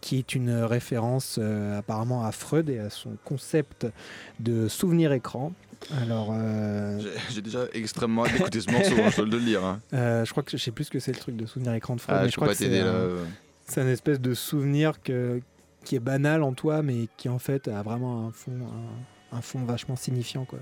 qui 0.00 0.18
est 0.18 0.34
une 0.34 0.50
référence 0.62 1.38
euh, 1.40 1.78
apparemment 1.78 2.24
à 2.24 2.32
Freud 2.32 2.68
et 2.70 2.78
à 2.78 2.90
son 2.90 3.10
concept 3.24 3.86
de 4.40 4.68
souvenir 4.68 5.12
écran. 5.12 5.52
Alors, 6.02 6.30
euh, 6.32 7.00
J'ai- 7.30 7.40
déjà 7.42 7.60
extrêmement 7.72 8.24
hâte 8.26 8.32
d'écouter 8.32 8.60
ce 8.60 8.70
morceau, 8.70 8.94
hein, 9.00 9.10
je 9.10 9.16
dois 9.22 9.38
le 9.38 9.44
dire. 9.44 9.64
hein. 9.64 9.80
euh, 9.94 10.24
je 10.24 10.30
crois 10.32 10.42
que 10.42 10.50
je 10.50 10.56
sais 10.56 10.70
plus 10.72 10.84
ce 10.84 10.90
que 10.90 10.98
c'est 11.00 11.12
le 11.12 11.18
truc 11.18 11.36
de 11.36 11.46
souvenir 11.46 11.72
écran 11.74 11.94
de 11.96 12.00
Freud, 12.00 12.18
Ah, 12.20 12.24
mais 12.24 12.30
je 12.30 12.34
crois 12.36 12.48
pas 12.48 12.52
que 12.54 12.58
c'est 12.58 12.68
là. 12.68 12.84
euh. 12.86 13.24
c'est 13.66 13.80
un 13.80 13.88
espèce 13.88 14.20
de 14.20 14.34
souvenir 14.34 15.00
que, 15.02 15.40
qui 15.84 15.94
est 15.96 16.00
banal 16.00 16.42
en 16.42 16.52
toi, 16.52 16.82
mais 16.82 17.08
qui 17.16 17.28
en 17.28 17.38
fait 17.38 17.68
a 17.68 17.82
vraiment 17.82 18.26
un 18.26 18.32
fond, 18.32 18.52
un, 19.32 19.36
un 19.36 19.40
fond 19.40 19.60
vachement 19.64 19.94
signifiant. 19.96 20.44
Quoi. 20.44 20.58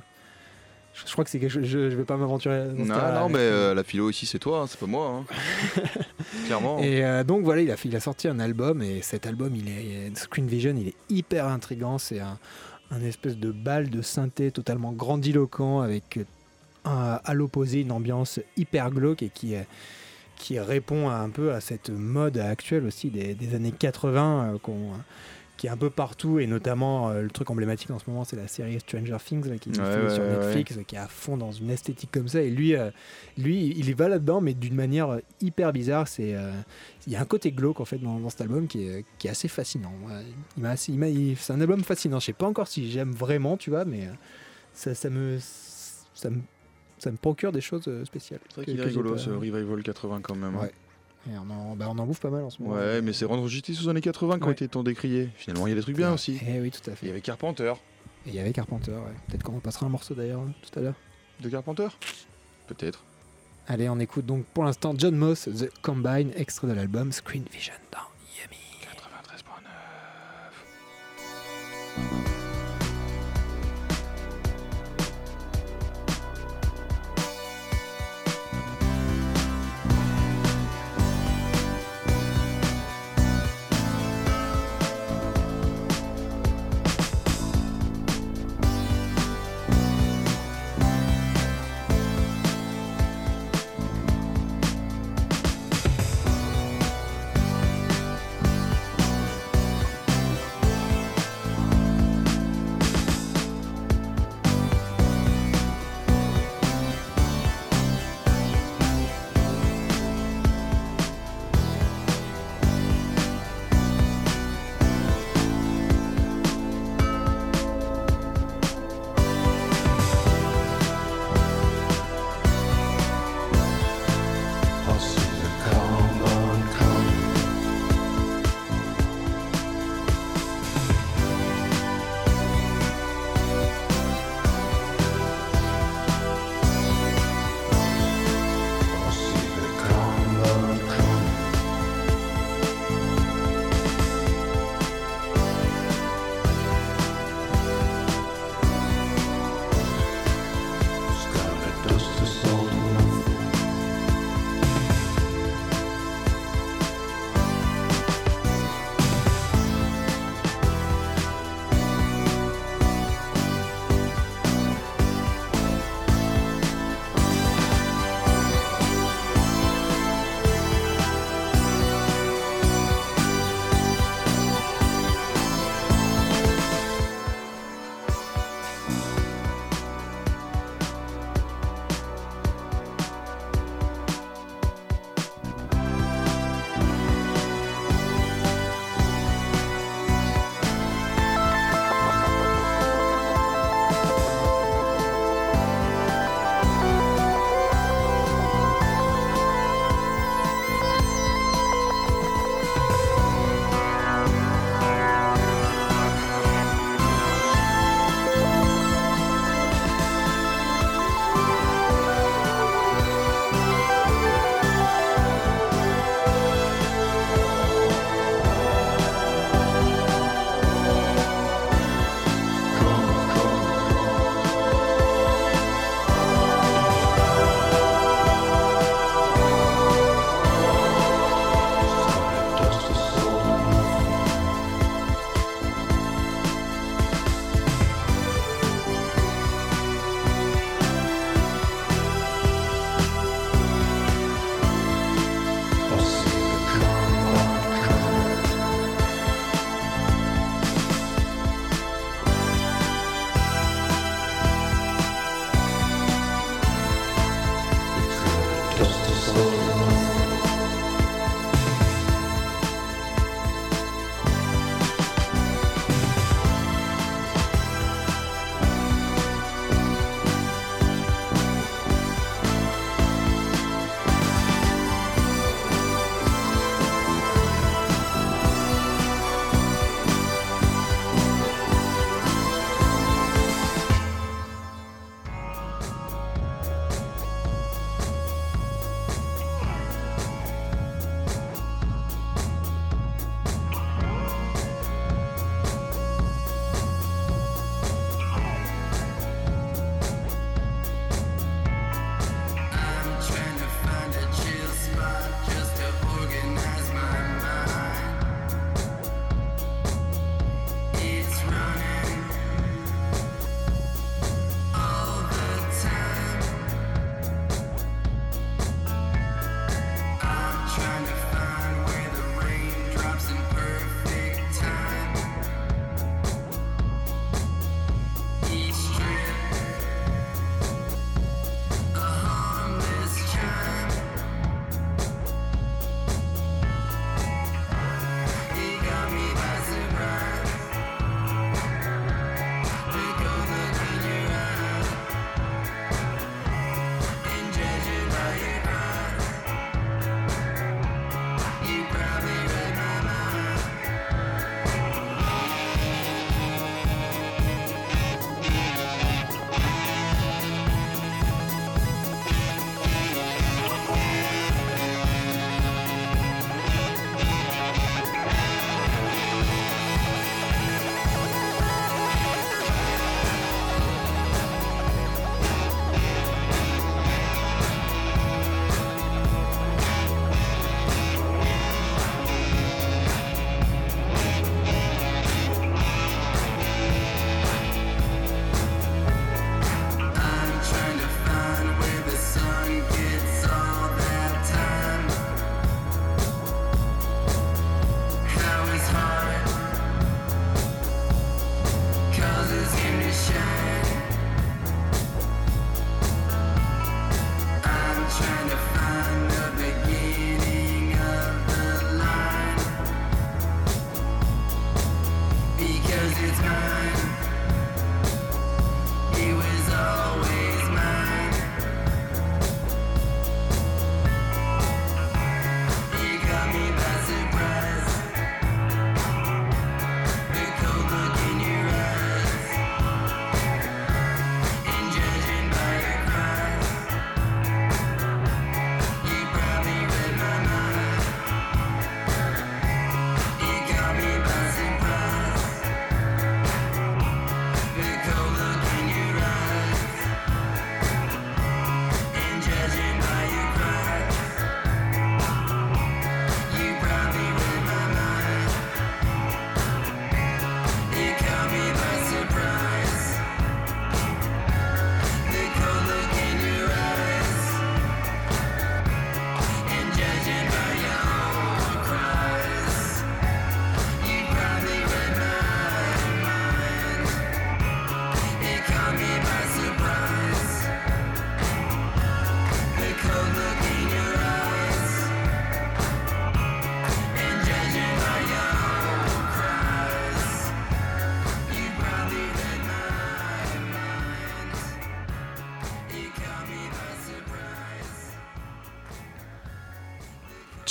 Je, 0.99 1.07
je 1.07 1.13
crois 1.13 1.25
que 1.25 1.31
c'est 1.31 1.39
quelque 1.39 1.51
chose. 1.51 1.65
Je, 1.65 1.91
je 1.91 1.97
vais 1.97 2.05
pas 2.05 2.17
m'aventurer. 2.17 2.65
Non, 2.75 2.85
non, 2.85 3.29
mais 3.29 3.39
euh, 3.41 3.75
la 3.75 3.85
philo 3.85 4.09
ici, 4.11 4.25
c'est 4.27 4.39
toi, 4.39 4.61
hein, 4.63 4.67
c'est 4.69 4.81
pas 4.81 4.87
moi. 4.87 5.23
hein. 5.29 5.81
Clairement. 6.47 6.79
Et 6.81 7.05
euh, 7.05 7.23
donc 7.25 7.45
voilà, 7.45 7.63
il 7.63 7.71
a, 7.71 7.77
il 7.85 7.95
a 7.97 8.01
sorti 8.01 8.29
un 8.29 8.39
album 8.41 8.83
et 8.83 9.03
cet 9.03 9.27
album, 9.27 9.55
il 9.55 9.69
est 9.69 10.17
Screen 10.17 10.47
Vision, 10.47 10.75
il 10.79 10.89
est 10.89 10.95
hyper 11.11 11.47
intrigant. 11.47 11.99
C'est 11.99 12.21
un, 12.21 12.39
un 12.91 13.01
espèce 13.03 13.37
de 13.37 13.51
bal 13.51 13.91
de 13.91 14.01
synthé 14.03 14.51
totalement 14.51 14.93
grandiloquent 14.93 15.81
avec 15.81 16.21
un- 16.85 17.21
à 17.25 17.35
l'opposé 17.35 17.81
une 17.81 17.93
ambiance 17.93 18.41
hyper 18.57 18.91
glauque 18.91 19.23
et 19.23 19.29
qui, 19.29 19.55
qui 20.37 20.59
répond 20.61 21.09
un 21.11 21.29
peu 21.31 21.53
à 21.53 21.61
cette 21.61 21.91
mode 21.91 22.39
actuelle 22.39 22.85
aussi 22.87 23.11
des, 23.11 23.35
des 23.35 23.55
années 23.55 23.73
80 23.77 24.55
euh, 24.55 24.59
qu'on- 24.59 24.93
qui 25.57 25.67
est 25.69 25.71
un 25.71 25.77
peu 25.77 25.89
partout 25.91 26.39
et 26.39 26.47
notamment 26.47 27.09
euh, 27.09 27.23
le 27.23 27.31
truc 27.31 27.51
emblématique 27.51 27.91
en 27.91 27.99
ce 27.99 28.09
moment 28.11 28.25
c'est 28.25 28.37
la 28.37 28.47
série 28.47 28.79
Stranger 28.81 29.17
Things 29.25 29.49
là, 29.49 29.57
qui 29.57 29.71
est 29.71 29.79
Ouais, 29.79 29.85
diffusée 29.85 30.03
ouais, 30.07 30.15
sur 30.15 30.23
ouais, 30.23 30.37
Netflix 30.47 30.79
qui 30.87 30.95
est 30.97 30.99
à 30.99 31.09
fond 31.09 31.37
dans 31.39 31.51
une 31.53 31.71
esthétique 31.71 32.11
comme 32.13 32.29
ça 32.29 32.43
et 32.43 32.51
lui 32.51 32.75
euh, 32.77 32.91
lui 33.39 33.69
il 33.77 33.89
y 33.89 33.93
va 33.95 34.09
là-dedans 34.09 34.41
mais 34.43 34.53
d'une 34.55 34.75
manière 34.75 35.09
euh, 35.11 35.19
hyper 35.41 35.73
bizarre 35.73 36.09
c'est 36.09 36.35
euh, 36.35 36.53
il 37.07 37.13
y 37.13 37.17
a 37.17 37.21
un 37.21 37.25
côté 37.25 37.53
glauque 37.53 37.81
en 37.81 37.85
fait 37.87 37.99
dans, 37.99 38.19
dans 38.21 38.29
cet 38.29 38.43
album 38.43 38.67
qui 38.67 38.87
est, 38.87 39.05
qui 39.19 39.29
est 39.29 39.31
assez 39.31 39.49
fascinant 39.49 39.93
il 40.59 40.63
m'a 40.63 40.71
assez- 40.71 40.93
il 40.93 40.99
m'a- 40.99 41.09
il- 41.09 41.37
c'est 41.39 41.53
un 41.55 41.61
album 41.61 41.83
fascinant 41.83 42.21
je 42.21 42.27
sais 42.27 42.33
pas 42.35 42.47
encore 42.47 42.69
si 42.69 42.91
j'aime 42.91 43.13
vraiment 43.13 43.57
tu 43.57 43.71
vois 43.71 43.85
mais 43.87 44.09
ça, 44.75 44.95
ça 44.95 45.09
me 45.09 45.39
ça 45.41 46.29
me 46.31 46.41
ça 46.99 47.11
me 47.11 47.17
procure 47.17 47.53
des 47.53 47.61
choses 47.61 47.89
spéciales 48.05 48.41
C'est 48.49 48.55
vrai 48.57 48.65
que- 48.67 48.71
qu'il 48.73 48.81
est 48.81 48.85
rigolo 48.85 49.13
pas- 49.13 49.19
ce 49.19 49.31
Revival 49.31 49.83
80 49.83 50.21
quand 50.23 50.35
même. 50.35 50.55
hein. 50.57 50.63
Ouais. 50.63 50.73
Et 51.29 51.37
on, 51.39 51.51
en, 51.51 51.75
bah, 51.77 51.87
on 51.89 51.99
en 51.99 52.07
bouffe 52.07 52.21
pas 52.21 52.31
mal 52.31 52.45
en 52.45 52.51
ce 52.51 52.63
moment 52.63 52.77
Ouais, 52.77 53.03
mais 53.03 53.13
c'est 53.13 53.25
rendre 53.25 53.49
justice 53.49 53.83
aux 53.85 53.89
années 53.89 54.01
80 54.01 54.37
qui 54.39 54.43
ont 54.45 54.47
Ouais. 54.47 54.53
été 54.53 54.69
tant 54.69 54.83
décriés. 54.85 55.29
Finalement, 55.37 55.67
il 55.67 55.71
y 55.71 55.73
a 55.73 55.77
des 55.77 55.83
trucs 55.83 55.97
bien 55.97 56.13
aussi. 56.13 56.39
Eh 56.47 56.61
oui, 56.61 56.71
tout 56.71 56.89
à 56.89 56.93
Il 56.93 56.95
y 56.95 56.97
fait. 56.97 57.11
avait 57.11 57.21
Carpenter. 57.21 57.73
Et 58.27 58.29
il 58.31 58.35
y 58.35 58.39
avait 58.39 58.53
Carpenter, 58.53 58.93
ouais. 58.93 59.15
Peut-être 59.29 59.43
qu'on 59.43 59.57
repassera 59.57 59.87
un 59.87 59.89
morceau 59.89 60.15
d'ailleurs 60.15 60.41
hein, 60.41 60.53
tout 60.63 60.79
à 60.79 60.83
l'heure. 60.83 60.95
De 61.41 61.49
Carpenter? 61.49 61.89
Peut-être. 62.69 63.03
Allez, 63.69 63.89
on 63.89 63.99
écoute 63.99 64.25
donc 64.27 64.45
pour 64.47 64.65
l'instant 64.65 64.95
John 64.97 65.17
Moss, 65.17 65.49
The 65.53 65.69
Combine, 65.83 66.31
extrait 66.37 66.69
de 66.69 66.73
l'album 66.73 67.11
Screen 67.13 67.43
Vision 67.53 67.75
dans 67.93 67.99
Yummy. 68.41 68.57
93.9. 71.99 72.36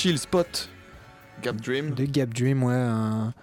Chill 0.06 0.20
Spot, 0.20 0.70
Gap 1.42 1.56
Dream. 1.56 1.96
de 1.96 2.06
Gap 2.06 2.32
Dream, 2.32 2.62
ouais, 2.62 2.76
un, 2.76 3.34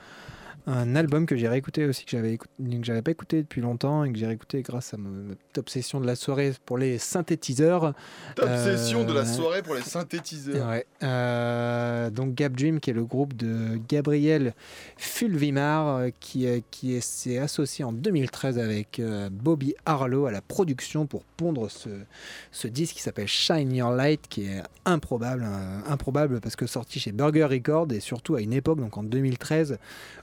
un 0.67 0.95
album 0.95 1.27
que 1.27 1.37
j'ai 1.37 1.49
réécouté 1.49 1.87
aussi, 1.87 2.05
que 2.05 2.11
j'avais 2.13 2.35
écouté- 2.35 2.51
que 2.79 2.85
j'avais 2.85 3.03
pas 3.03 3.11
écouté 3.11 3.43
depuis 3.43 3.61
longtemps 3.61 4.05
et 4.05 4.13
que 4.13 4.19
j'ai 4.19 4.27
réécouté 4.27 4.63
grâce 4.63 4.95
à 4.95 4.97
ma, 4.97 5.09
obsession 5.57 6.01
de 6.01 6.07
la 6.07 6.15
soirée 6.17 6.53
pour 6.65 6.79
les 6.79 6.99
synthétiseurs. 6.99 7.95
Obsession 8.41 9.05
de 9.05 9.13
la 9.13 9.21
Euh, 9.21 9.25
soirée 9.25 9.63
pour 9.63 9.75
les 9.75 9.83
synthétiseurs. 9.83 10.69
Ouais. 10.69 10.87
Euh, 11.03 12.11
donc 12.11 12.35
Gap 12.35 12.53
Dream, 12.53 12.79
qui 12.81 12.91
est 12.91 12.95
le 12.95 13.05
groupe 13.05 13.35
de 13.35 13.79
Gabriel 13.89 14.55
Fulvimar, 14.97 15.97
euh, 15.97 16.09
qui, 16.21 16.47
euh, 16.47 16.61
qui 16.71 16.95
est- 16.95 17.01
s'est 17.01 17.39
associé 17.39 17.85
en 17.85 17.93
2013 17.93 18.59
avec 18.59 18.99
euh, 19.01 19.29
Bobby 19.31 19.75
Harlow 19.85 20.27
à 20.27 20.31
la 20.31 20.41
production 20.41 21.07
pour 21.07 21.25
pondre 21.25 21.71
ce, 21.71 21.89
ce 22.53 22.69
disque 22.69 22.95
qui 22.97 23.03
s'appelle 23.03 23.27
Shine 23.27 23.75
Your 23.75 23.91
Light, 23.91 24.27
qui 24.29 24.45
est 24.45 24.63
improbable, 24.85 25.43
euh, 25.45 25.81
improbable 25.89 26.41
parce 26.41 26.57
que 26.57 26.67
sorti 26.67 27.01
chez 27.01 27.13
Burger 27.13 27.45
Records 27.45 27.89
et 27.93 28.01
surtout 28.01 28.37
à 28.37 28.41
une 28.41 28.53
époque, 28.53 28.79
donc 28.79 28.97
en 28.97 29.03
2013, 29.03 29.79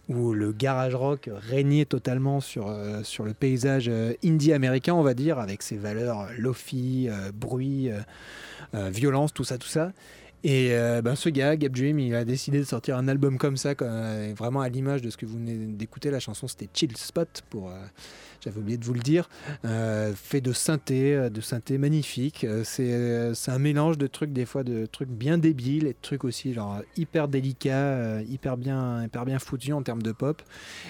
où 0.08 0.29
le 0.34 0.52
garage 0.52 0.96
rock 0.96 1.30
régnait 1.34 1.86
totalement 1.86 2.39
sur, 2.39 2.68
euh, 2.68 3.04
sur 3.04 3.24
le 3.24 3.34
paysage 3.34 3.88
euh, 3.89 4.13
indie 4.24 4.54
américain, 4.54 4.94
on 4.94 5.02
va 5.02 5.13
dire, 5.13 5.39
avec 5.39 5.62
ses 5.62 5.78
valeurs 5.78 6.22
euh, 6.22 6.28
lofi, 6.38 7.10
bruit, 7.34 7.89
violence, 8.74 9.34
tout 9.34 9.44
ça, 9.44 9.58
tout 9.58 9.68
ça. 9.68 9.92
Et 10.44 10.70
ben, 11.04 11.15
ce 11.15 11.28
gars, 11.28 11.58
Gap 11.58 11.74
Dream, 11.74 12.00
il 12.00 12.15
a 12.15 12.24
décidé 12.24 12.60
de 12.60 12.63
sortir 12.63 12.96
un 12.96 13.10
album 13.10 13.38
comme 13.38 13.58
ça, 13.58 13.74
vraiment 14.38 14.62
à 14.62 14.70
l'image 14.70 15.02
de 15.02 15.10
ce 15.10 15.18
que 15.18 15.26
vous 15.26 15.38
venez 15.38 15.56
d'écouter. 15.56 16.12
La 16.12 16.20
chanson, 16.20 16.48
c'était 16.48 16.70
Chill 16.74 16.96
Spot, 16.96 17.44
pour, 17.50 17.72
j'avais 18.41 18.60
oublié 18.60 18.78
de 18.78 18.86
vous 18.86 18.93
le 18.93 18.99
dire. 18.99 19.30
Euh, 19.65 20.13
fait 20.13 20.41
de 20.41 20.54
synthé, 20.54 21.13
euh, 21.15 21.30
de 21.30 21.41
synthé 21.41 21.78
magnifique. 21.78 22.43
Euh, 22.43 22.63
c'est, 22.63 23.52
un 23.52 23.60
mélange 23.60 23.97
de 23.97 24.08
trucs, 24.08 24.32
des 24.32 24.45
fois, 24.45 24.63
de 24.63 24.86
trucs 24.86 25.10
bien 25.10 25.38
débiles 25.38 25.88
et 25.88 25.93
de 25.93 25.97
trucs 26.02 26.23
aussi, 26.23 26.54
genre 26.54 26.82
hyper 26.97 27.28
délicats, 27.28 28.21
hyper, 28.21 28.58
bien, 28.58 29.04
hyper 29.04 29.25
bien 29.25 29.39
foutus 29.39 29.73
en 29.73 29.82
termes 29.82 30.04
de 30.04 30.12
pop. 30.12 30.41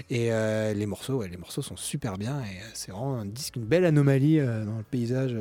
Et 0.09 0.29
les 0.29 0.85
morceaux, 0.85 1.17
ouais, 1.17 1.29
les 1.29 1.37
morceaux 1.37 1.61
sont 1.61 1.77
super 1.77 2.17
bien. 2.17 2.39
Et 2.41 2.59
c'est 2.73 2.91
vraiment 2.91 3.15
un 3.19 3.25
disque, 3.25 3.55
une 3.55 3.65
belle 3.65 3.85
anomalie 3.85 4.39
dans 4.39 4.77
le 4.77 4.83
paysage 4.89 5.35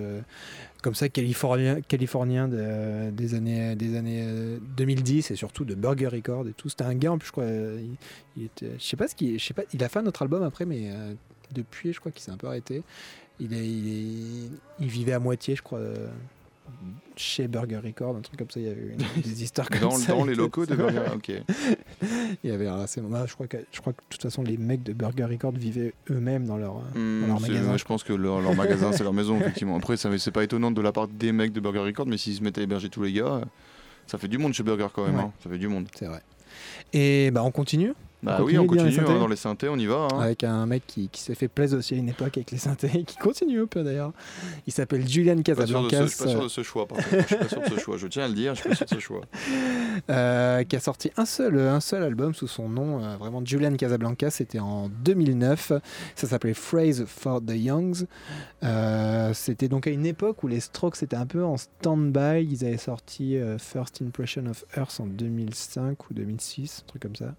comme 0.82 0.94
ça 0.94 1.08
californien, 1.08 1.80
californien 1.80 2.48
de- 2.48 3.10
des 3.10 3.34
années, 3.34 3.74
des 3.74 3.96
années 3.96 4.22
euh, 4.24 4.58
2010 4.76 5.30
et 5.30 5.36
surtout 5.36 5.64
de 5.64 5.74
Burger 5.74 6.08
Record 6.08 6.46
et 6.48 6.52
tout. 6.52 6.68
C'était 6.68 6.84
un 6.84 6.94
gars 6.94 7.12
en 7.12 7.18
plus, 7.18 7.26
je 7.28 7.32
crois. 7.32 7.46
Il, 8.36 8.44
était, 8.44 8.72
je 8.78 8.84
sais 8.84 8.96
pas 8.96 9.08
ce 9.08 9.14
qu'il, 9.14 9.38
je 9.38 9.44
sais 9.44 9.54
pas. 9.54 9.62
Il 9.72 9.82
a 9.82 9.88
fait 9.88 9.98
un 9.98 10.06
autre 10.06 10.22
album 10.22 10.42
après, 10.42 10.66
mais 10.66 10.90
depuis, 11.54 11.92
je 11.92 12.00
crois 12.00 12.12
qu'il 12.12 12.22
s'est 12.22 12.30
un 12.32 12.36
peu 12.36 12.46
arrêté. 12.46 12.82
Il, 13.40 13.52
est, 13.54 13.66
il, 13.68 13.88
est- 13.88 14.50
il 14.80 14.88
vivait 14.88 15.12
à 15.12 15.18
moitié, 15.20 15.54
je 15.56 15.62
crois. 15.62 15.78
euh, 15.78 16.08
chez 17.16 17.48
Burger 17.48 17.78
Record, 17.82 18.16
un 18.16 18.20
truc 18.20 18.38
comme 18.38 18.50
ça, 18.50 18.60
il 18.60 18.66
y 18.66 18.70
avait 18.70 18.94
des 19.24 19.42
histoires 19.42 19.68
comme 19.70 19.80
Dans, 19.80 19.90
ça. 19.92 20.12
dans 20.12 20.24
les 20.24 20.32
le- 20.34 20.42
locaux 20.42 20.66
de 20.66 20.74
Burger. 20.76 21.00
Ok. 21.14 21.32
il 22.44 22.50
y 22.50 22.52
avait 22.52 22.66
ah, 22.66 22.84
c'est- 22.86 23.00
bah, 23.00 23.24
je 23.26 23.32
crois 23.34 23.46
que 23.46 23.56
je 23.72 23.80
crois 23.80 23.92
que 23.94 23.98
de 23.98 24.04
toute 24.10 24.22
façon 24.22 24.42
les 24.42 24.56
mecs 24.58 24.82
de 24.82 24.92
Burger 24.92 25.24
Record 25.24 25.52
vivaient 25.52 25.94
eux-mêmes 26.10 26.44
dans 26.46 26.58
leur 26.58 26.74
dans 26.94 27.26
leur 27.26 27.40
c'est- 27.40 27.48
magasin. 27.48 27.72
ouais, 27.72 27.78
je 27.78 27.84
pense 27.86 28.04
que 28.04 28.12
leur, 28.12 28.40
leur 28.42 28.54
magasin, 28.54 28.92
c'est 28.92 29.02
leur 29.02 29.14
maison, 29.14 29.38
effectivement. 29.40 29.76
Après, 29.76 29.96
c'est 29.96 30.30
pas 30.30 30.44
étonnant 30.44 30.70
de 30.70 30.80
la 30.82 30.92
part 30.92 31.08
des 31.08 31.32
mecs 31.32 31.52
de 31.52 31.60
Burger 31.60 31.80
Record, 31.80 32.06
mais 32.06 32.18
s'ils 32.18 32.34
se 32.36 32.42
mettaient 32.42 32.60
à 32.60 32.64
héberger 32.64 32.90
tous 32.90 33.02
les 33.02 33.12
gars, 33.14 33.26
euh, 33.26 33.44
ça 34.06 34.18
fait 34.18 34.28
du 34.28 34.36
monde 34.38 34.52
chez 34.52 34.62
Burger 34.62 34.88
quand 34.94 35.06
même. 35.06 35.16
Ouais. 35.16 35.22
hein. 35.22 35.32
Ça 35.42 35.48
fait 35.50 35.58
du 35.58 35.68
monde. 35.68 35.88
C'est 35.94 36.06
vrai. 36.06 36.20
Et 36.92 37.30
bah 37.30 37.42
on 37.44 37.50
continue 37.50 37.94
Bah 38.22 38.40
oui, 38.42 38.58
on 38.58 38.62
les 38.62 38.66
continue 38.68 38.92
synthés 38.92 39.12
hein, 39.12 39.18
dans 39.18 39.28
les 39.28 39.36
synthés, 39.36 39.68
on 39.68 39.76
y 39.76 39.86
va. 39.86 40.08
hein. 40.12 40.20
avec 40.20 40.42
un 40.42 40.66
mec 40.66 40.82
qui, 40.86 41.08
qui 41.08 41.20
s'est 41.20 41.36
fait 41.36 41.46
plaisir 41.46 41.78
aussi 41.78 41.94
à 41.94 41.98
une 41.98 42.08
époque 42.08 42.36
avec 42.36 42.50
les 42.50 42.58
synthés 42.58 43.04
qui 43.04 43.16
continue 43.16 43.60
un 43.62 43.66
peu 43.66 43.84
d'ailleurs. 43.84 44.12
Il 44.66 44.72
s'appelle 44.72 45.08
Julian 45.08 45.40
Casablancas. 45.40 46.02
je 46.06 46.06
suis 46.08 46.24
pas 46.24 46.30
sûr 46.30 46.42
de 46.42 46.48
ce 46.48 46.62
choix, 46.64 46.86
par. 46.88 46.98
Je 46.98 47.22
suis 47.26 47.36
pas 47.36 47.48
sûr 47.48 47.60
de 47.60 47.66
ce 47.68 47.78
choix. 47.78 47.96
Je 47.96 48.06
tiens 48.08 48.24
à 48.24 48.28
le 48.28 48.34
dire, 48.34 48.54
je 48.54 48.60
suis 48.60 48.68
pas 48.70 48.74
sûr 48.74 48.86
de 48.86 48.94
ce 48.94 48.98
choix. 48.98 49.20
euh, 50.10 50.64
qui 50.64 50.74
a 50.76 50.80
sorti 50.80 51.10
un 51.16 51.24
seul, 51.24 51.58
un 51.60 51.80
seul 51.80 52.02
album 52.02 52.34
sous 52.34 52.48
son 52.48 52.68
nom, 52.68 53.02
euh, 53.04 53.16
vraiment 53.16 53.40
Julian 53.44 53.74
Casablancas, 53.76 54.30
c'était 54.30 54.58
en 54.58 54.88
2009. 54.88 55.72
Ça 56.16 56.26
s'appelait 56.26 56.54
Phrase 56.54 57.04
for 57.06 57.40
the 57.40 57.52
Youngs. 57.54 58.04
Euh, 58.64 59.32
c'était 59.34 59.68
donc 59.68 59.86
à 59.86 59.90
une 59.90 60.06
époque 60.06 60.42
où 60.42 60.48
les 60.48 60.60
Strokes 60.60 61.02
étaient 61.02 61.16
un 61.16 61.26
peu 61.26 61.44
en 61.44 61.56
stand-by. 61.56 62.44
Ils 62.50 62.64
avaient 62.64 62.76
sorti 62.78 63.36
First 63.58 64.02
Impression 64.02 64.46
of 64.46 64.64
Earth 64.76 64.98
en 65.00 65.06
2005 65.06 66.10
ou 66.10 66.14
2006, 66.14 66.82
un 66.84 66.88
truc 66.88 67.02
comme 67.02 67.16
ça. 67.16 67.34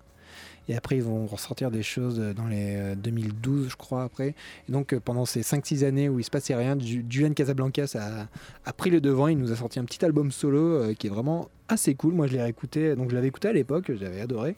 Et 0.69 0.75
après, 0.77 0.95
ils 0.97 1.03
vont 1.03 1.25
ressortir 1.25 1.71
des 1.71 1.83
choses 1.83 2.19
dans 2.37 2.47
les 2.47 2.75
euh, 2.77 2.95
2012, 2.95 3.69
je 3.69 3.75
crois, 3.75 4.03
après. 4.03 4.35
Et 4.69 4.71
donc, 4.71 4.93
euh, 4.93 4.99
pendant 5.03 5.25
ces 5.25 5.41
5-6 5.41 5.83
années 5.83 6.07
où 6.07 6.19
il 6.19 6.23
se 6.23 6.29
passait 6.29 6.55
rien, 6.55 6.77
Ju- 6.79 7.03
Julian 7.09 7.33
Casablancas 7.33 7.95
a, 8.65 8.73
pris 8.73 8.91
le 8.91 9.01
devant. 9.01 9.27
Il 9.27 9.37
nous 9.39 9.51
a 9.51 9.55
sorti 9.55 9.79
un 9.79 9.85
petit 9.85 10.05
album 10.05 10.31
solo 10.31 10.59
euh, 10.59 10.93
qui 10.93 11.07
est 11.07 11.09
vraiment 11.09 11.49
assez 11.67 11.95
cool. 11.95 12.13
Moi, 12.13 12.27
je 12.27 12.33
l'ai 12.33 12.41
réécouté. 12.43 12.95
Donc, 12.95 13.09
je 13.09 13.15
l'avais 13.15 13.27
écouté 13.27 13.47
à 13.47 13.53
l'époque, 13.53 13.91
j'avais 13.99 14.21
adoré. 14.21 14.55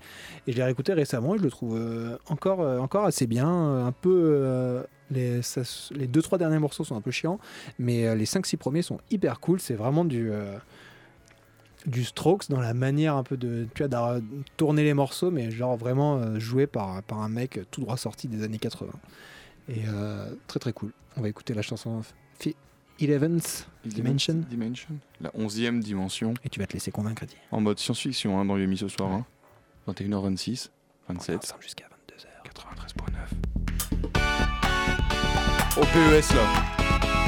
Et 0.47 0.51
je 0.51 0.57
l'ai 0.57 0.63
réécouté 0.63 0.93
récemment 0.93 1.35
et 1.35 1.37
je 1.37 1.43
le 1.43 1.49
trouve 1.49 1.77
euh, 1.77 2.17
encore, 2.27 2.61
euh, 2.61 2.77
encore 2.79 3.05
assez 3.05 3.25
bien. 3.25 3.49
euh, 3.49 3.85
Un 3.85 3.91
peu. 3.93 4.11
euh, 4.13 4.83
les, 5.11 5.41
ça 5.41 5.61
les 5.93 6.07
deux 6.07 6.21
trois 6.21 6.37
derniers 6.37 6.59
morceaux 6.59 6.85
sont 6.85 6.95
un 6.95 7.01
peu 7.01 7.11
chiants, 7.11 7.37
mais 7.79 8.07
euh, 8.07 8.15
les 8.15 8.23
5-6 8.25 8.55
premiers 8.57 8.81
sont 8.81 8.97
hyper 9.11 9.39
cool. 9.41 9.59
C'est 9.59 9.73
vraiment 9.75 10.05
du. 10.05 10.29
euh, 10.31 10.57
du 11.85 12.03
Strokes 12.03 12.49
dans 12.49 12.59
la 12.59 12.73
manière 12.73 13.15
un 13.15 13.23
peu 13.23 13.37
de 13.37 13.67
tu 13.73 13.83
vois, 13.83 14.19
tourner 14.57 14.83
les 14.83 14.93
morceaux, 14.93 15.31
mais 15.31 15.49
genre 15.51 15.77
vraiment 15.77 16.17
euh, 16.17 16.39
joué 16.39 16.67
par, 16.67 17.01
par 17.03 17.19
un 17.21 17.29
mec 17.29 17.59
tout 17.71 17.81
droit 17.81 17.97
sorti 17.97 18.27
des 18.27 18.43
années 18.43 18.59
80. 18.59 18.91
Et 19.69 19.81
euh, 19.87 20.33
très 20.47 20.59
très 20.59 20.73
cool. 20.73 20.91
On 21.17 21.21
va 21.21 21.29
écouter 21.29 21.53
la 21.53 21.61
chanson 21.61 22.01
Eleventh 22.99 23.67
Dimension. 23.83 24.43
Dimension. 24.47 24.89
La 25.21 25.31
onzième 25.33 25.79
dimension. 25.79 26.35
Et 26.43 26.49
tu 26.49 26.59
vas 26.59 26.67
te 26.67 26.73
laisser 26.73 26.91
convaincre, 26.91 27.23
Adi. 27.23 27.35
En 27.51 27.59
mode 27.59 27.79
science-fiction 27.79 28.39
hein, 28.39 28.45
dans 28.45 28.55
l'émis 28.55 28.77
ce 28.77 28.87
soir. 28.87 29.09
hein. 29.11 29.25
21h26, 29.87 30.69
On 31.09 31.13
est 31.13 31.17
27, 31.17 31.37
ensemble 31.37 31.63
jusqu'à 31.63 31.85
22h. 31.85 32.27
93.9. 34.05 35.79
Au 35.79 35.81
PES 35.81 36.35
là. 36.35 37.20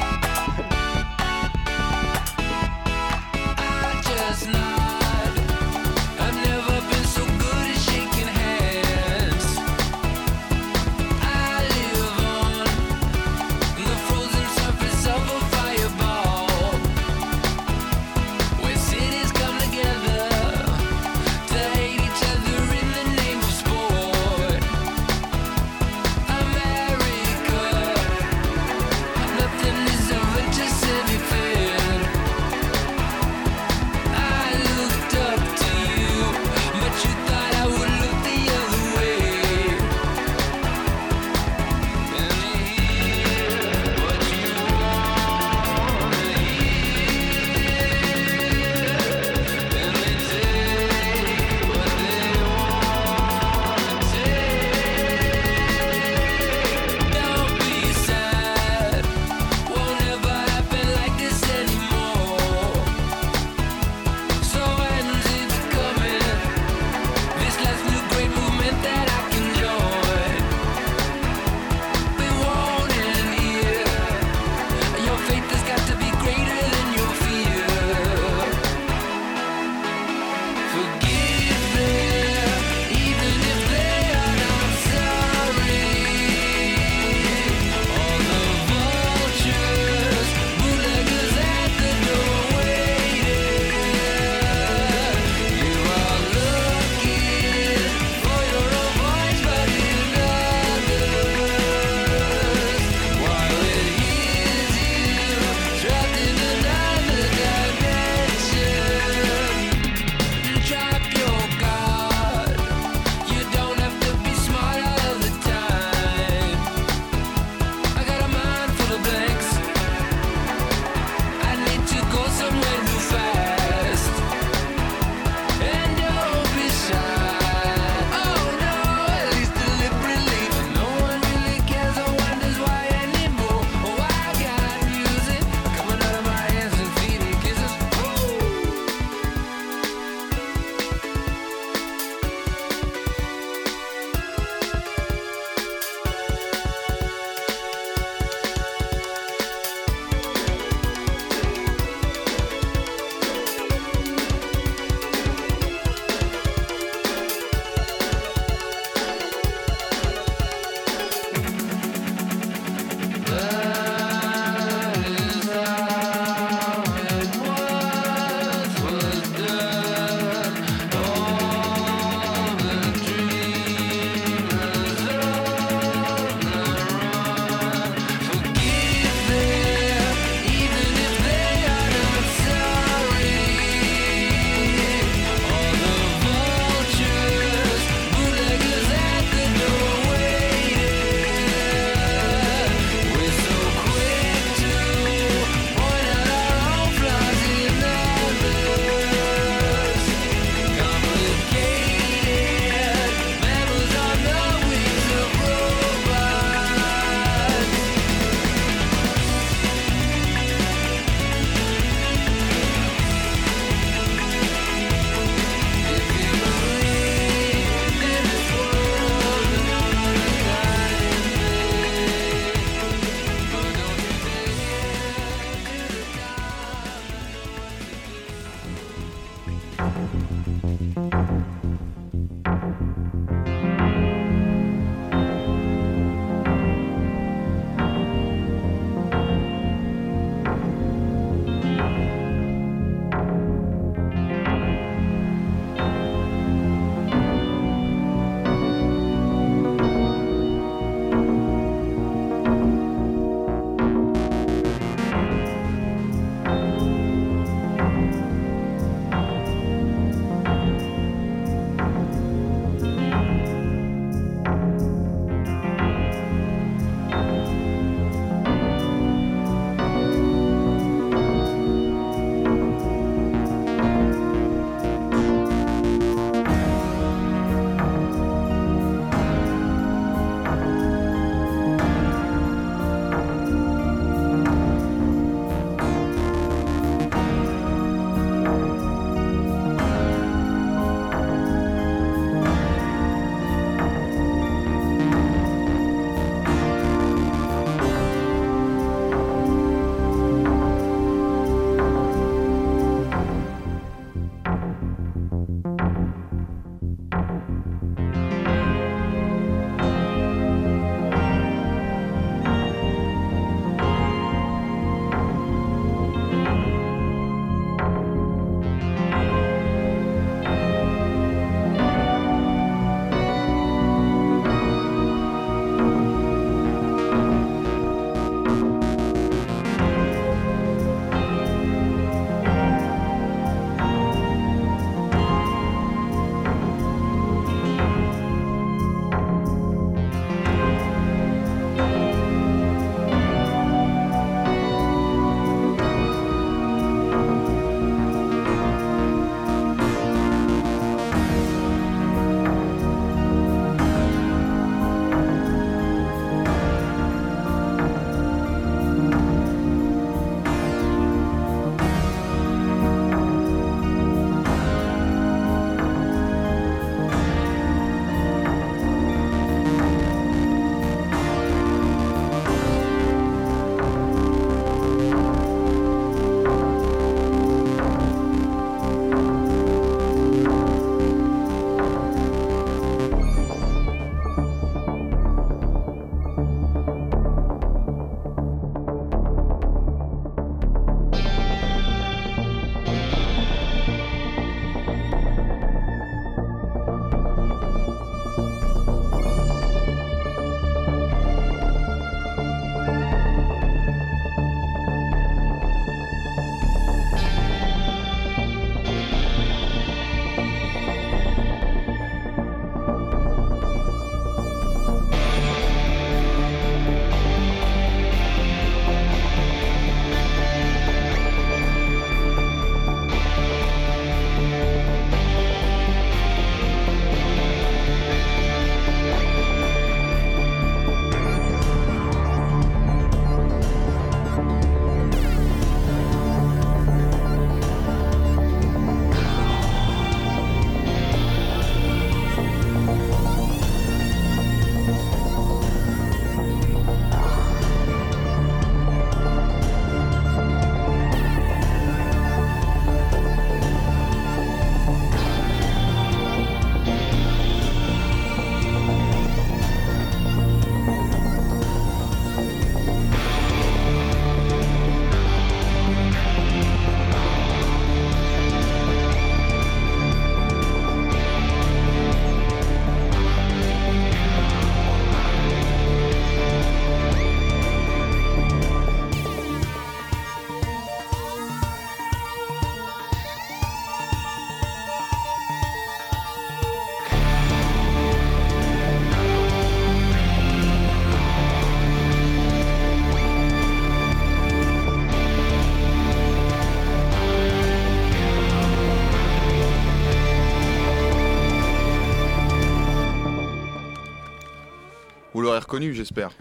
J'espère. 505.80 506.32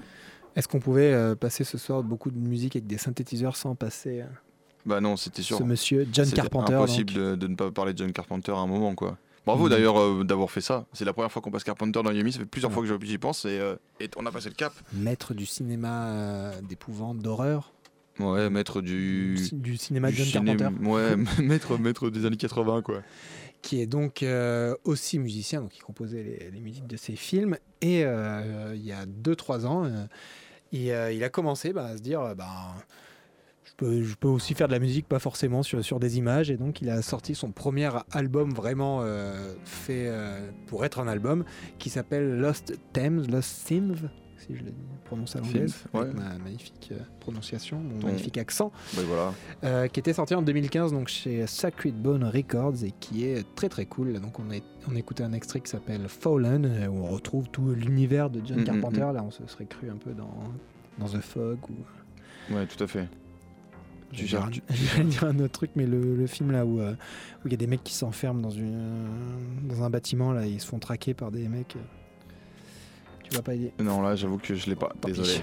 Est-ce 0.55 0.67
qu'on 0.67 0.79
pouvait 0.79 1.11
euh, 1.13 1.36
passer 1.36 1.63
ce 1.63 1.77
soir 1.77 2.03
beaucoup 2.03 2.29
de 2.29 2.38
musique 2.38 2.75
avec 2.75 2.86
des 2.88 2.97
synthétiseurs 2.97 3.55
sans 3.55 3.73
passer 3.75 4.21
euh, 4.21 4.25
Bah 4.86 5.01
non, 5.01 5.15
c'était 5.17 5.41
sûr. 5.41 5.57
ce 5.57 5.63
monsieur 5.63 6.07
John 6.13 6.29
Carpenter 6.29 6.73
impossible 6.75 7.11
de, 7.13 7.36
de 7.36 7.47
ne 7.47 7.55
pas 7.55 7.71
parler 7.71 7.93
de 7.93 7.97
John 7.97 8.11
Carpenter 8.11 8.51
à 8.51 8.57
un 8.57 8.67
moment, 8.67 8.93
quoi. 8.95 9.17
Bravo 9.45 9.63
Mhm. 9.65 9.69
d'ailleurs 9.71 9.99
euh, 9.99 10.23
d'avoir 10.23 10.51
fait 10.51 10.61
ça. 10.61 10.86
C'est 10.93 11.05
la 11.05 11.11
première 11.13 11.31
fois 11.31 11.41
qu'on 11.41 11.51
passe 11.51 11.63
Carpenter 11.63 12.01
dans 12.03 12.11
Yumi. 12.11 12.31
Ça 12.31 12.39
fait 12.39 12.45
plusieurs 12.45 12.69
Ouais. 12.77 12.86
fois 12.88 12.97
que 12.97 13.05
j'y 13.05 13.17
pense 13.17 13.45
et, 13.45 13.59
euh, 13.59 13.75
et 13.99 14.09
on 14.15 14.25
a 14.25 14.31
passé 14.31 14.49
le 14.49 14.55
cap. 14.55 14.73
maître 14.93 15.34
du 15.34 15.45
cinéma 15.45 16.51
d'épouvante, 16.69 17.17
d'horreur, 17.19 17.73
Ouais, 18.19 18.47
maître 18.51 18.81
du. 18.81 19.34
du, 19.36 19.49
du 19.53 19.77
cinéma 19.77 20.11
du 20.11 20.17
John 20.17 20.27
ciné- 20.45 20.55
Carpenter, 20.55 20.88
Ouais, 20.88 21.15
maître, 21.43 21.77
maître 21.79 22.09
des 22.11 22.25
années 22.25 22.38
80, 22.38 22.84
quoi. 22.84 23.01
Qui 23.64 23.82
est 23.82 23.88
donc 23.88 24.22
euh, 24.22 24.76
aussi 24.84 25.18
musicien, 25.18 25.61
donc 25.61 25.76
il 25.76 25.82
composait 25.82 26.51
les, 26.51 26.59
musiques 26.59 26.86
de 26.86 26.97
ses 26.97 27.16
films. 27.16 27.57
Et 27.82 28.03
euh, 28.05 28.76
il 28.76 28.86
y 28.86 28.91
a 28.91 29.05
2-3 29.05 29.66
ans, 29.66 29.86
euh, 29.86 31.11
il, 31.11 31.24
a 31.24 31.30
commencé 31.30 31.74
bah, 31.74 31.86
à 31.86 31.97
se 31.97 32.01
dire, 32.01 32.36
bah, 32.36 32.76
je, 33.82 34.16
peux, 34.16 34.28
aussi 34.28 34.53
faire 34.53 34.68
de 34.68 34.74
la 34.74 34.80
musique, 34.80 35.07
pas 35.07 35.20
forcément 35.20 35.64
sur, 35.64 35.84
sur 35.84 35.99
des 35.99 36.18
images. 36.18 36.51
Et 36.51 36.57
donc 36.57 36.82
il 36.82 36.89
a 36.89 37.01
sorti 37.01 37.36
son 37.36 37.51
premier 37.51 37.89
album 38.11 38.53
vraiment 38.53 39.01
fait 39.64 40.11
pour 40.68 40.84
être 40.86 40.99
un 40.99 41.07
album, 41.07 41.45
qui 41.80 41.89
s'appelle 41.89 42.38
Lost 42.38 42.78
Thames, 42.91 43.26
Lost 43.32 43.66
Themes, 43.66 43.95
si 44.47 44.55
je 44.55 44.63
le 44.63 44.71
prononce 45.05 45.35
à 45.35 45.39
l'anglaise, 45.39 45.75
ouais. 45.93 46.11
ma 46.13 46.37
magnifique 46.37 46.89
euh, 46.91 46.97
prononciation, 47.19 47.79
mon 47.79 47.99
Ton- 47.99 48.07
magnifique 48.07 48.37
accent. 48.37 48.71
Voilà. 48.93 49.33
Euh, 49.63 49.87
qui 49.87 49.99
était 49.99 50.13
sorti 50.13 50.35
en 50.35 50.41
2015 50.41 50.91
donc 50.93 51.07
chez 51.07 51.45
Sacred 51.47 51.95
Bone 51.95 52.23
Records 52.23 52.83
et 52.83 52.91
qui 52.99 53.25
est 53.25 53.45
très 53.55 53.69
très 53.69 53.85
cool. 53.85 54.13
Donc 54.19 54.39
on 54.39 54.51
a, 54.51 54.55
on 54.91 54.95
a 54.95 54.99
écouté 54.99 55.23
un 55.23 55.33
extrait 55.33 55.59
qui 55.61 55.69
s'appelle 55.69 56.07
Fallen 56.07 56.65
euh, 56.65 56.87
où 56.87 56.99
on 57.05 57.07
retrouve 57.07 57.47
tout 57.49 57.73
l'univers 57.73 58.29
de 58.29 58.41
John 58.45 58.57
Mm, 58.57 58.61
mm, 58.61 58.65
Carpenter. 58.65 58.99
Là 59.13 59.23
on 59.23 59.31
se 59.31 59.45
serait 59.47 59.65
cru 59.65 59.89
un 59.89 59.97
peu 59.97 60.11
dans, 60.11 60.33
dans 60.99 61.07
The 61.07 61.21
Fog 61.21 61.57
ou 61.69 62.53
Ouais, 62.55 62.65
tout 62.67 62.83
à 62.83 62.87
fait. 62.87 63.07
J'allais 64.11 64.27
gères- 64.27 64.47
dire 64.49 64.61
un- 64.69 64.73
j'allais 64.95 65.09
dire 65.09 65.23
un 65.23 65.39
autre 65.39 65.53
truc 65.53 65.71
mais 65.75 65.85
le, 65.87 66.15
le 66.15 66.27
film 66.27 66.51
là 66.51 66.65
où 66.65 66.79
où 66.81 66.85
il 67.45 67.51
y 67.51 67.55
a 67.55 67.57
des 67.57 67.67
mecs 67.67 67.83
qui 67.83 67.93
s'enferment 67.95 68.41
dans 68.41 68.51
une 68.51 69.07
dans 69.67 69.81
un 69.83 69.89
bâtiment 69.89 70.31
là 70.33 70.45
ils 70.45 70.59
se 70.61 70.67
font 70.67 70.77
traquer 70.79 71.13
par 71.13 71.31
des 71.31 71.47
mecs. 71.47 71.75
Tu 73.24 73.36
vas 73.36 73.41
pas 73.41 73.55
aider. 73.55 73.71
Non, 73.80 74.01
là, 74.01 74.15
j'avoue 74.15 74.38
que 74.38 74.55
je 74.55 74.67
l'ai 74.67 74.76
pas. 74.76 74.91
Tant 75.01 75.07
Désolé. 75.07 75.36
pis. 75.36 75.41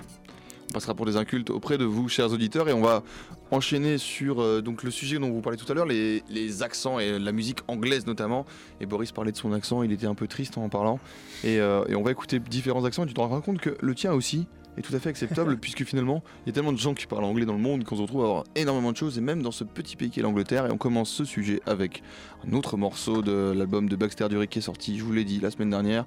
On 0.70 0.72
passera 0.74 0.94
pour 0.94 1.04
des 1.04 1.16
incultes 1.16 1.50
auprès 1.50 1.78
de 1.78 1.84
vous, 1.84 2.08
chers 2.08 2.30
auditeurs, 2.32 2.68
et 2.68 2.72
on 2.72 2.80
va 2.80 3.02
enchaîner 3.50 3.98
sur 3.98 4.40
euh, 4.40 4.60
donc 4.60 4.84
le 4.84 4.92
sujet 4.92 5.18
dont 5.18 5.28
vous 5.28 5.40
parlez 5.40 5.58
tout 5.58 5.70
à 5.70 5.74
l'heure, 5.74 5.86
les, 5.86 6.22
les 6.30 6.62
accents 6.62 7.00
et 7.00 7.18
la 7.18 7.32
musique 7.32 7.58
anglaise 7.66 8.06
notamment. 8.06 8.46
Et 8.80 8.86
Boris 8.86 9.10
parlait 9.10 9.32
de 9.32 9.36
son 9.36 9.52
accent, 9.52 9.82
il 9.82 9.90
était 9.90 10.06
un 10.06 10.14
peu 10.14 10.28
triste 10.28 10.58
en 10.58 10.62
en 10.62 10.68
parlant. 10.68 11.00
Et, 11.42 11.58
euh, 11.58 11.84
et 11.88 11.96
on 11.96 12.02
va 12.02 12.12
écouter 12.12 12.38
différents 12.38 12.84
accents, 12.84 13.02
et 13.02 13.08
tu 13.08 13.14
te 13.14 13.20
rends 13.20 13.40
compte 13.40 13.58
que 13.58 13.76
le 13.80 13.94
tien 13.96 14.12
aussi 14.12 14.46
est 14.76 14.82
tout 14.82 14.94
à 14.94 15.00
fait 15.00 15.08
acceptable, 15.08 15.56
puisque 15.60 15.82
finalement, 15.82 16.22
il 16.46 16.50
y 16.50 16.50
a 16.50 16.52
tellement 16.52 16.72
de 16.72 16.78
gens 16.78 16.94
qui 16.94 17.06
parlent 17.06 17.24
anglais 17.24 17.46
dans 17.46 17.54
le 17.54 17.58
monde 17.58 17.82
qu'on 17.82 17.96
se 17.96 18.02
retrouve 18.02 18.20
à 18.20 18.26
avoir 18.26 18.44
énormément 18.54 18.92
de 18.92 18.96
choses, 18.96 19.18
et 19.18 19.20
même 19.20 19.42
dans 19.42 19.50
ce 19.50 19.64
petit 19.64 19.96
pays 19.96 20.10
qu'est 20.10 20.22
l'Angleterre. 20.22 20.66
Et 20.66 20.70
on 20.70 20.78
commence 20.78 21.10
ce 21.10 21.24
sujet 21.24 21.60
avec 21.66 22.04
un 22.48 22.52
autre 22.52 22.76
morceau 22.76 23.22
de 23.22 23.52
l'album 23.56 23.88
de 23.88 23.96
Baxter 23.96 24.28
Dury 24.28 24.46
qui 24.46 24.60
est 24.60 24.62
sorti, 24.62 24.96
je 24.98 25.02
vous 25.02 25.12
l'ai 25.12 25.24
dit, 25.24 25.40
la 25.40 25.50
semaine 25.50 25.70
dernière. 25.70 26.04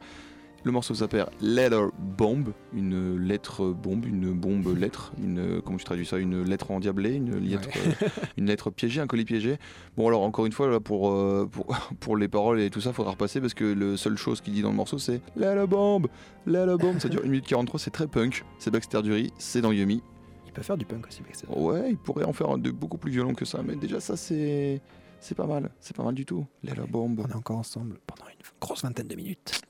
Le 0.66 0.72
morceau 0.72 0.94
s'appelle 0.94 1.26
Letter 1.42 1.88
Bomb, 2.00 2.54
une 2.74 3.18
lettre 3.18 3.66
bombe, 3.74 4.06
une 4.06 4.32
bombe 4.32 4.78
lettre, 4.78 5.12
une 5.22 5.62
comment 5.62 5.78
tu 5.78 5.84
traduis 5.84 6.06
ça, 6.06 6.18
une 6.18 6.42
lettre 6.44 6.72
endiablée, 6.72 7.16
une 7.16 7.38
lettre, 7.38 7.68
euh, 7.76 8.08
une 8.38 8.46
lettre 8.46 8.70
piégée, 8.70 9.02
un 9.02 9.08
colis 9.08 9.26
piégé. 9.26 9.58
Bon 9.98 10.08
alors 10.08 10.22
encore 10.22 10.46
une 10.46 10.54
fois 10.54 10.70
là 10.70 10.80
pour 10.80 11.12
euh, 11.12 11.50
pour, 11.52 11.78
pour 12.00 12.16
les 12.16 12.30
paroles 12.30 12.62
et 12.62 12.70
tout 12.70 12.80
ça, 12.80 12.94
faudra 12.94 13.12
repasser 13.12 13.42
parce 13.42 13.54
que 13.54 13.66
le 13.66 13.98
seule 13.98 14.16
chose 14.16 14.40
qu'il 14.40 14.54
dit 14.54 14.62
dans 14.62 14.70
le 14.70 14.78
morceau 14.78 14.98
c'est 15.00 15.20
Letter 15.36 15.66
Bomb, 15.68 16.08
Letter 16.48 16.78
Bomb, 16.80 16.98
ça 16.98 17.10
dure 17.10 17.24
1 17.26 17.28
minute 17.28 17.46
43, 17.46 17.78
c'est 17.82 17.92
très 17.92 18.08
punk, 18.08 18.46
c'est 18.58 18.72
Baxter 18.72 19.02
Dury, 19.02 19.34
c'est 19.38 19.60
dans 19.60 19.74
Yumi. 19.74 20.02
Il 20.48 20.54
peut 20.54 20.62
faire 20.62 20.78
du 20.78 20.86
punk 20.86 21.08
aussi. 21.08 21.24
Baxter. 21.24 21.48
Ouais, 21.50 21.90
il 21.90 21.98
pourrait 21.98 22.24
en 22.24 22.32
faire 22.32 22.52
un 22.52 22.58
de 22.58 22.72
beaucoup 22.72 22.98
plus 22.98 23.12
violent 23.12 23.34
que 23.34 23.44
ça, 23.44 23.60
mais 23.66 23.76
déjà 23.76 24.00
ça 24.00 24.16
c'est 24.16 24.82
c'est 25.24 25.36
pas 25.36 25.46
mal, 25.46 25.70
c'est 25.80 25.96
pas 25.96 26.04
mal 26.04 26.14
du 26.14 26.26
tout. 26.26 26.46
Letter 26.64 26.84
Bomb. 26.88 27.18
On 27.20 27.30
est 27.30 27.36
encore 27.36 27.58
ensemble 27.58 27.98
pendant 28.06 28.30
une 28.30 28.46
grosse 28.60 28.84
vingtaine 28.84 29.08
de 29.08 29.16
minutes. 29.16 29.62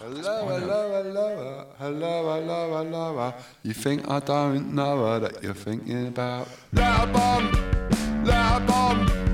Hello, 0.00 0.16
hello, 0.16 0.94
hello, 0.94 1.66
hello, 1.78 2.38
hello, 2.38 2.78
hello. 2.78 3.32
You 3.64 3.74
think 3.74 4.02
I 4.08 4.20
don't 4.20 4.72
know 4.72 5.20
that 5.20 5.42
you're 5.42 5.52
thinking 5.52 6.06
about? 6.06 6.46
Letter 6.72 7.06
bomb, 7.12 7.50
letter 8.24 8.64
bomb. 8.66 9.29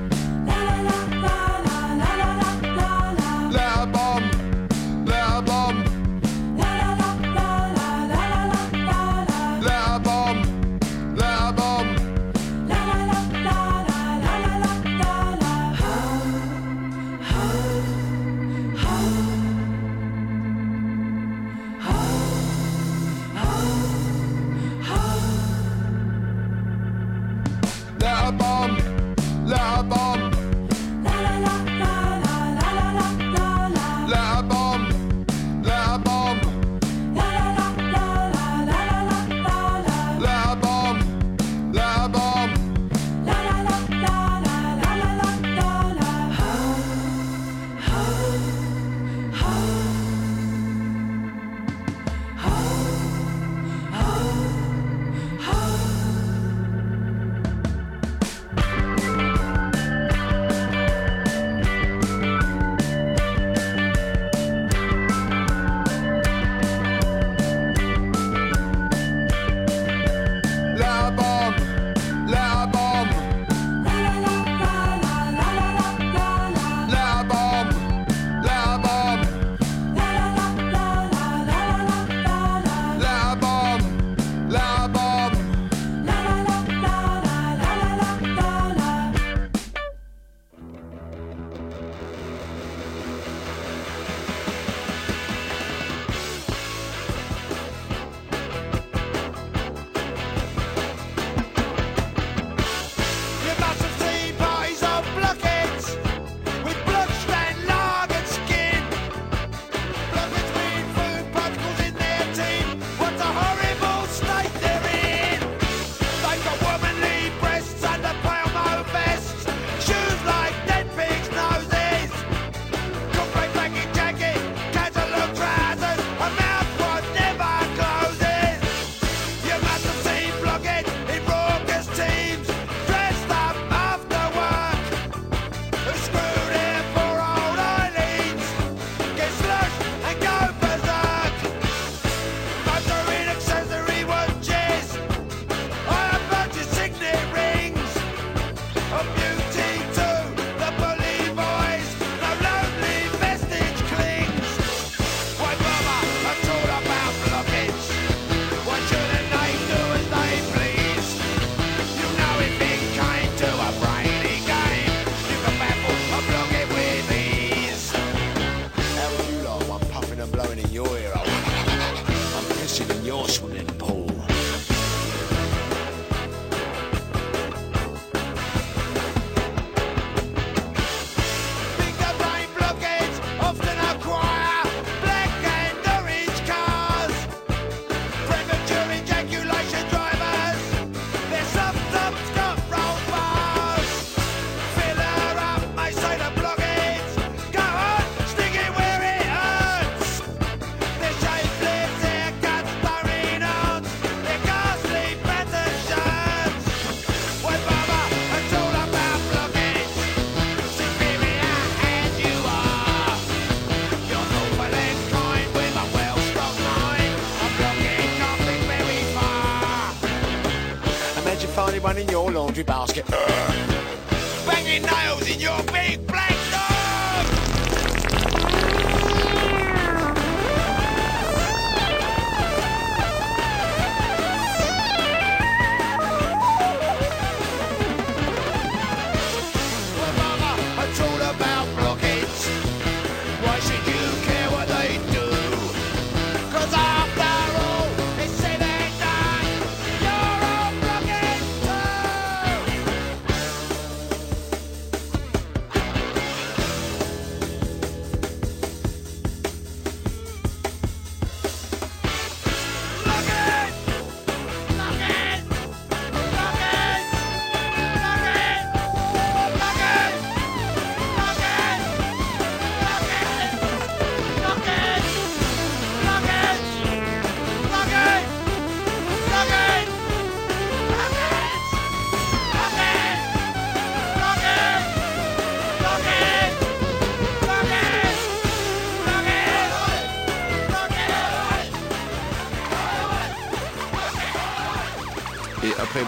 Laundry 222.56 222.64
basket. 222.64 223.04
Uh. 223.12 224.46
Banging 224.46 224.82
nails 224.82 225.28
in 225.30 225.40
your 225.40 225.65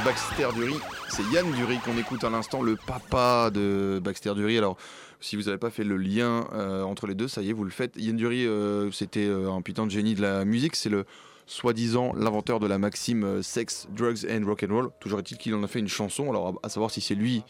Baxter 0.09 0.49
Dury, 0.55 0.77
c'est 1.11 1.23
Yann 1.35 1.53
Dury 1.53 1.77
qu'on 1.81 1.99
écoute 1.99 2.25
à 2.25 2.31
l'instant, 2.31 2.63
le 2.63 2.77
papa 2.77 3.51
de 3.51 4.01
Baxter 4.03 4.33
Dury. 4.35 4.57
Alors, 4.57 4.79
si 5.21 5.37
vous 5.37 5.43
n'avez 5.43 5.59
pas 5.59 5.69
fait 5.69 5.85
le 5.85 5.99
lien 5.99 6.49
euh, 6.55 6.83
entre 6.83 7.07
les 7.07 7.15
deux, 7.15 7.29
ça 7.29 7.43
y 7.43 7.51
est, 7.51 7.53
vous 7.53 7.65
le 7.65 7.71
faites. 7.71 7.95
Yann 7.99 8.17
Dury, 8.17 8.47
euh, 8.47 8.91
c'était 8.91 9.27
euh, 9.27 9.53
un 9.53 9.61
putain 9.61 9.85
de 9.85 9.91
génie 9.91 10.15
de 10.15 10.23
la 10.23 10.47
musique. 10.47 10.77
C'est 10.77 10.89
le 10.89 11.05
soi-disant 11.47 12.15
l'inventeur 12.17 12.59
de 12.59 12.67
la 12.67 12.79
maxime 12.79 13.43
sex, 13.43 13.87
drugs 13.95 14.27
and 14.31 14.47
rock 14.47 14.65
and 14.67 14.73
roll. 14.75 14.91
Toujours 14.99 15.19
est-il 15.19 15.37
qu'il 15.37 15.55
en 15.55 15.63
a 15.63 15.69
fait 15.69 15.81
une 15.81 15.89
chanson. 15.89 16.31
Alors, 16.31 16.59
à, 16.63 16.71
savoir 16.71 16.91
si 16.91 17.03
c'est 17.03 17.15
lui 17.15 17.43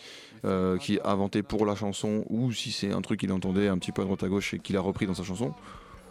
qui 0.81 0.99
a 0.99 1.11
inventé 1.11 1.45
pour 1.45 1.65
la 1.65 1.77
chanson 1.77 2.25
ou 2.29 2.51
si 2.51 2.73
c'est 2.73 2.91
un 2.91 3.03
truc 3.03 3.21
qu'il 3.21 3.31
entendait 3.31 3.69
un 3.69 3.79
petit 3.79 3.93
peu 3.93 4.03
à 4.03 4.05
droite 4.05 4.25
à 4.25 4.29
gauche 4.29 4.55
et 4.55 4.59
qu'il 4.59 4.77
a 4.77 4.81
repris 4.81 5.07
dans 5.07 5.15
sa 5.15 5.23
chanson. 5.23 5.55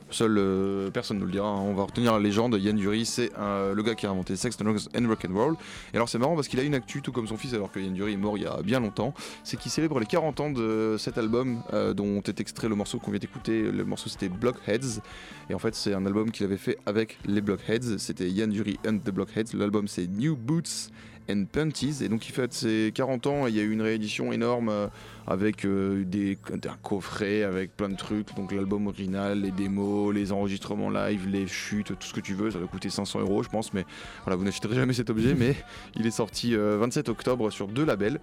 Seul 0.09 0.37
euh, 0.37 0.89
personne 0.89 1.19
ne 1.19 1.25
le 1.25 1.31
dira. 1.31 1.49
hein. 1.49 1.59
On 1.61 1.73
va 1.73 1.83
retenir 1.83 2.13
la 2.13 2.19
légende. 2.19 2.55
Yann 2.59 2.77
Dury, 2.77 3.05
c'est 3.05 3.31
euh, 3.37 3.73
le 3.73 3.83
gars 3.83 3.93
qui 3.93 4.05
a 4.05 4.09
inventé 4.09 4.35
Sex, 4.37 4.55
Drugs 4.57 4.87
and 4.97 5.07
Rock 5.07 5.25
and 5.29 5.33
Roll. 5.33 5.55
Et 5.93 5.97
alors 5.97 6.07
c'est 6.07 6.17
marrant 6.17 6.35
parce 6.35 6.47
qu'il 6.47 6.59
a 6.59 6.63
une 6.63 6.75
actu 6.75 7.01
tout 7.01 7.11
comme 7.11 7.27
son 7.27 7.35
fils, 7.37 7.53
alors 7.53 7.71
que 7.71 7.79
Yann 7.79 7.93
Dury 7.93 8.13
est 8.13 8.17
mort 8.17 8.37
il 8.37 8.43
y 8.43 8.47
a 8.47 8.61
bien 8.61 8.79
longtemps. 8.79 9.13
C'est 9.43 9.57
qu'il 9.57 9.69
célèbre 9.71 9.99
les 9.99 10.05
40 10.05 10.39
ans 10.39 10.49
de 10.49 10.95
cet 10.97 11.17
album 11.17 11.61
euh, 11.73 11.93
dont 11.93 12.21
est 12.21 12.39
extrait 12.39 12.69
le 12.69 12.75
morceau 12.75 12.99
qu'on 12.99 13.11
vient 13.11 13.19
d'écouter. 13.19 13.63
Le 13.69 13.83
morceau 13.83 14.09
c'était 14.09 14.29
Blockheads. 14.29 15.01
Et 15.49 15.53
en 15.53 15.59
fait 15.59 15.75
c'est 15.75 15.93
un 15.93 16.05
album 16.05 16.31
qu'il 16.31 16.45
avait 16.45 16.57
fait 16.57 16.77
avec 16.85 17.17
les 17.25 17.41
Blockheads. 17.41 17.97
C'était 17.97 18.29
Yann 18.29 18.49
Dury 18.49 18.79
and 18.87 18.99
the 18.99 19.11
Blockheads. 19.11 19.53
L'album 19.55 19.87
c'est 19.87 20.07
New 20.07 20.35
Boots 20.37 20.89
and 21.29 21.45
Panties. 21.51 22.03
Et 22.03 22.09
donc 22.09 22.27
il 22.27 22.31
fête 22.31 22.53
ses 22.53 22.91
40 22.93 23.27
ans. 23.27 23.47
et 23.47 23.51
Il 23.51 23.55
y 23.55 23.59
a 23.59 23.63
eu 23.63 23.71
une 23.71 23.81
réédition 23.81 24.31
énorme. 24.31 24.69
euh, 24.69 24.87
avec 25.27 25.65
euh, 25.65 26.05
des, 26.05 26.37
un 26.51 26.77
coffret 26.81 27.43
avec 27.43 27.75
plein 27.75 27.89
de 27.89 27.97
trucs, 27.97 28.33
donc 28.35 28.53
l'album 28.53 28.87
original, 28.87 29.41
les 29.41 29.51
démos, 29.51 30.15
les 30.15 30.31
enregistrements 30.31 30.89
live, 30.89 31.27
les 31.27 31.47
chutes, 31.47 31.87
tout 31.87 32.07
ce 32.07 32.13
que 32.13 32.21
tu 32.21 32.33
veux, 32.33 32.49
ça 32.49 32.59
va 32.59 32.65
coûter 32.65 32.89
500 32.89 33.19
euros 33.19 33.43
je 33.43 33.49
pense, 33.49 33.73
mais 33.73 33.85
voilà, 34.23 34.37
vous 34.37 34.45
n'achèterez 34.45 34.75
jamais 34.75 34.93
cet 34.93 35.09
objet, 35.09 35.35
mais 35.35 35.55
il 35.97 36.07
est 36.07 36.11
sorti 36.11 36.55
euh, 36.55 36.77
27 36.79 37.09
octobre 37.09 37.49
sur 37.51 37.67
deux 37.67 37.83
labels. 37.85 38.19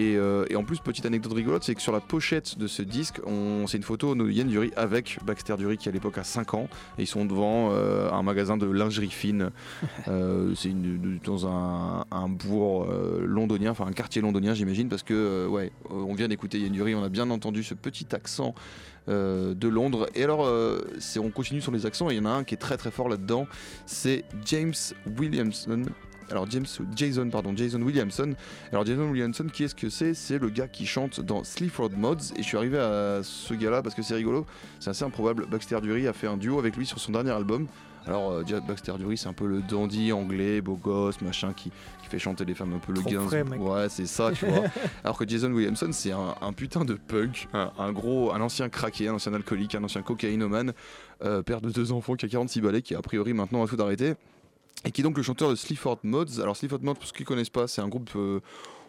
Et, 0.00 0.16
euh, 0.16 0.46
et 0.48 0.56
en 0.56 0.64
plus, 0.64 0.78
petite 0.78 1.04
anecdote 1.04 1.34
rigolote, 1.34 1.62
c'est 1.62 1.74
que 1.74 1.82
sur 1.82 1.92
la 1.92 2.00
pochette 2.00 2.56
de 2.56 2.66
ce 2.66 2.80
disque, 2.80 3.20
c'est 3.66 3.76
une 3.76 3.82
photo 3.82 4.14
de 4.14 4.30
Yann 4.30 4.48
Dury 4.48 4.72
avec 4.74 5.18
Baxter 5.26 5.56
Dury 5.58 5.76
qui 5.76 5.90
à 5.90 5.92
l'époque 5.92 6.16
a 6.16 6.24
5 6.24 6.54
ans, 6.54 6.68
et 6.96 7.02
ils 7.02 7.06
sont 7.06 7.26
devant 7.26 7.68
euh, 7.72 8.10
un 8.10 8.22
magasin 8.22 8.56
de 8.56 8.66
lingerie 8.66 9.10
fine. 9.10 9.50
Euh, 10.08 10.54
c'est 10.56 10.72
dans 11.24 11.46
un, 11.46 12.04
un 12.10 12.28
bourg 12.28 12.88
londonien, 13.22 13.70
enfin 13.70 13.86
un 13.86 13.92
quartier 13.92 14.22
londonien 14.22 14.54
j'imagine, 14.54 14.88
parce 14.88 15.02
que 15.02 15.46
ouais, 15.46 15.72
on 15.90 16.14
vient 16.14 16.26
d'écouter 16.26 16.58
Yann 16.58 16.72
Dury, 16.72 16.94
on 16.94 17.04
a 17.04 17.08
bien 17.08 17.28
entendu 17.30 17.62
ce 17.62 17.74
petit 17.74 18.06
accent 18.14 18.54
de 19.06 19.68
Londres. 19.68 20.08
Et 20.14 20.24
alors, 20.24 20.50
on 21.18 21.30
continue 21.30 21.60
sur 21.60 21.72
les 21.72 21.86
accents, 21.86 22.10
et 22.10 22.14
il 22.14 22.16
y 22.16 22.20
en 22.20 22.26
a 22.26 22.30
un 22.30 22.44
qui 22.44 22.54
est 22.54 22.58
très 22.58 22.76
très 22.76 22.90
fort 22.90 23.08
là-dedans, 23.08 23.46
c'est 23.84 24.24
James 24.46 24.74
Williamson. 25.18 25.84
Alors 26.30 26.48
James, 26.50 26.66
Jason, 26.94 27.28
pardon, 27.28 27.52
Jason 27.56 27.80
Williamson. 27.82 28.34
Alors 28.72 28.86
Jason 28.86 29.10
Williamson, 29.10 29.46
qui 29.52 29.64
est-ce 29.64 29.74
que 29.74 29.88
c'est? 29.90 30.14
C'est 30.14 30.38
le 30.38 30.48
gars 30.48 30.68
qui 30.68 30.86
chante 30.86 31.20
dans 31.20 31.42
Sleaford 31.44 31.90
Mods. 31.96 32.32
Et 32.36 32.42
je 32.42 32.46
suis 32.46 32.56
arrivé 32.56 32.78
à 32.78 33.20
ce 33.22 33.54
gars-là 33.54 33.82
parce 33.82 33.94
que 33.94 34.02
c'est 34.02 34.14
rigolo. 34.14 34.46
C'est 34.78 34.90
assez 34.90 35.04
improbable. 35.04 35.46
Baxter 35.50 35.80
Dury 35.80 36.06
a 36.06 36.12
fait 36.12 36.26
un 36.28 36.36
duo 36.36 36.58
avec 36.58 36.76
lui 36.76 36.86
sur 36.86 36.98
son 36.98 37.12
dernier 37.12 37.30
album. 37.30 37.66
Alors 38.06 38.30
euh, 38.32 38.60
Baxter 38.66 38.92
Dury, 38.98 39.18
c'est 39.18 39.28
un 39.28 39.34
peu 39.34 39.46
le 39.46 39.60
dandy 39.60 40.10
anglais, 40.12 40.60
beau 40.62 40.74
gosse, 40.74 41.20
machin, 41.20 41.52
qui, 41.52 41.70
qui 42.02 42.08
fait 42.08 42.18
chanter 42.18 42.46
les 42.46 42.54
femmes 42.54 42.72
un 42.72 42.78
peu 42.78 42.92
le 42.92 43.00
Trop 43.00 43.10
gain. 43.10 43.20
frais, 43.26 43.44
mec. 43.44 43.60
Ouais, 43.60 43.88
c'est 43.90 44.06
ça, 44.06 44.30
tu 44.32 44.46
vois. 44.46 44.64
Alors 45.04 45.18
que 45.18 45.28
Jason 45.28 45.52
Williamson, 45.52 45.90
c'est 45.92 46.12
un, 46.12 46.34
un 46.40 46.52
putain 46.54 46.84
de 46.86 46.94
punk, 46.94 47.46
un, 47.52 47.70
un 47.78 47.92
gros, 47.92 48.32
un 48.32 48.40
ancien 48.40 48.70
craqué, 48.70 49.08
un 49.08 49.14
ancien 49.14 49.34
alcoolique, 49.34 49.74
un 49.74 49.84
ancien 49.84 50.00
cocaïnomane, 50.00 50.72
euh, 51.24 51.42
père 51.42 51.60
de 51.60 51.70
deux 51.70 51.92
enfants 51.92 52.14
qui 52.14 52.24
a 52.24 52.28
46 52.30 52.60
balais, 52.62 52.80
qui 52.80 52.94
a 52.94 53.02
priori 53.02 53.34
maintenant 53.34 53.62
a 53.64 53.68
tout 53.68 53.80
arrêté. 53.82 54.14
Et 54.84 54.92
qui 54.92 55.02
est 55.02 55.04
donc 55.04 55.16
le 55.16 55.22
chanteur 55.22 55.50
de 55.50 55.54
Sleaford 55.54 55.98
Mods. 56.02 56.40
Alors 56.40 56.56
Sleaford 56.56 56.80
Mods, 56.82 56.94
pour 56.94 57.06
ceux 57.06 57.12
qui 57.12 57.22
ne 57.22 57.26
connaissent 57.26 57.50
pas, 57.50 57.68
c'est 57.68 57.82
un 57.82 57.88
groupe, 57.88 58.10
euh, 58.16 58.40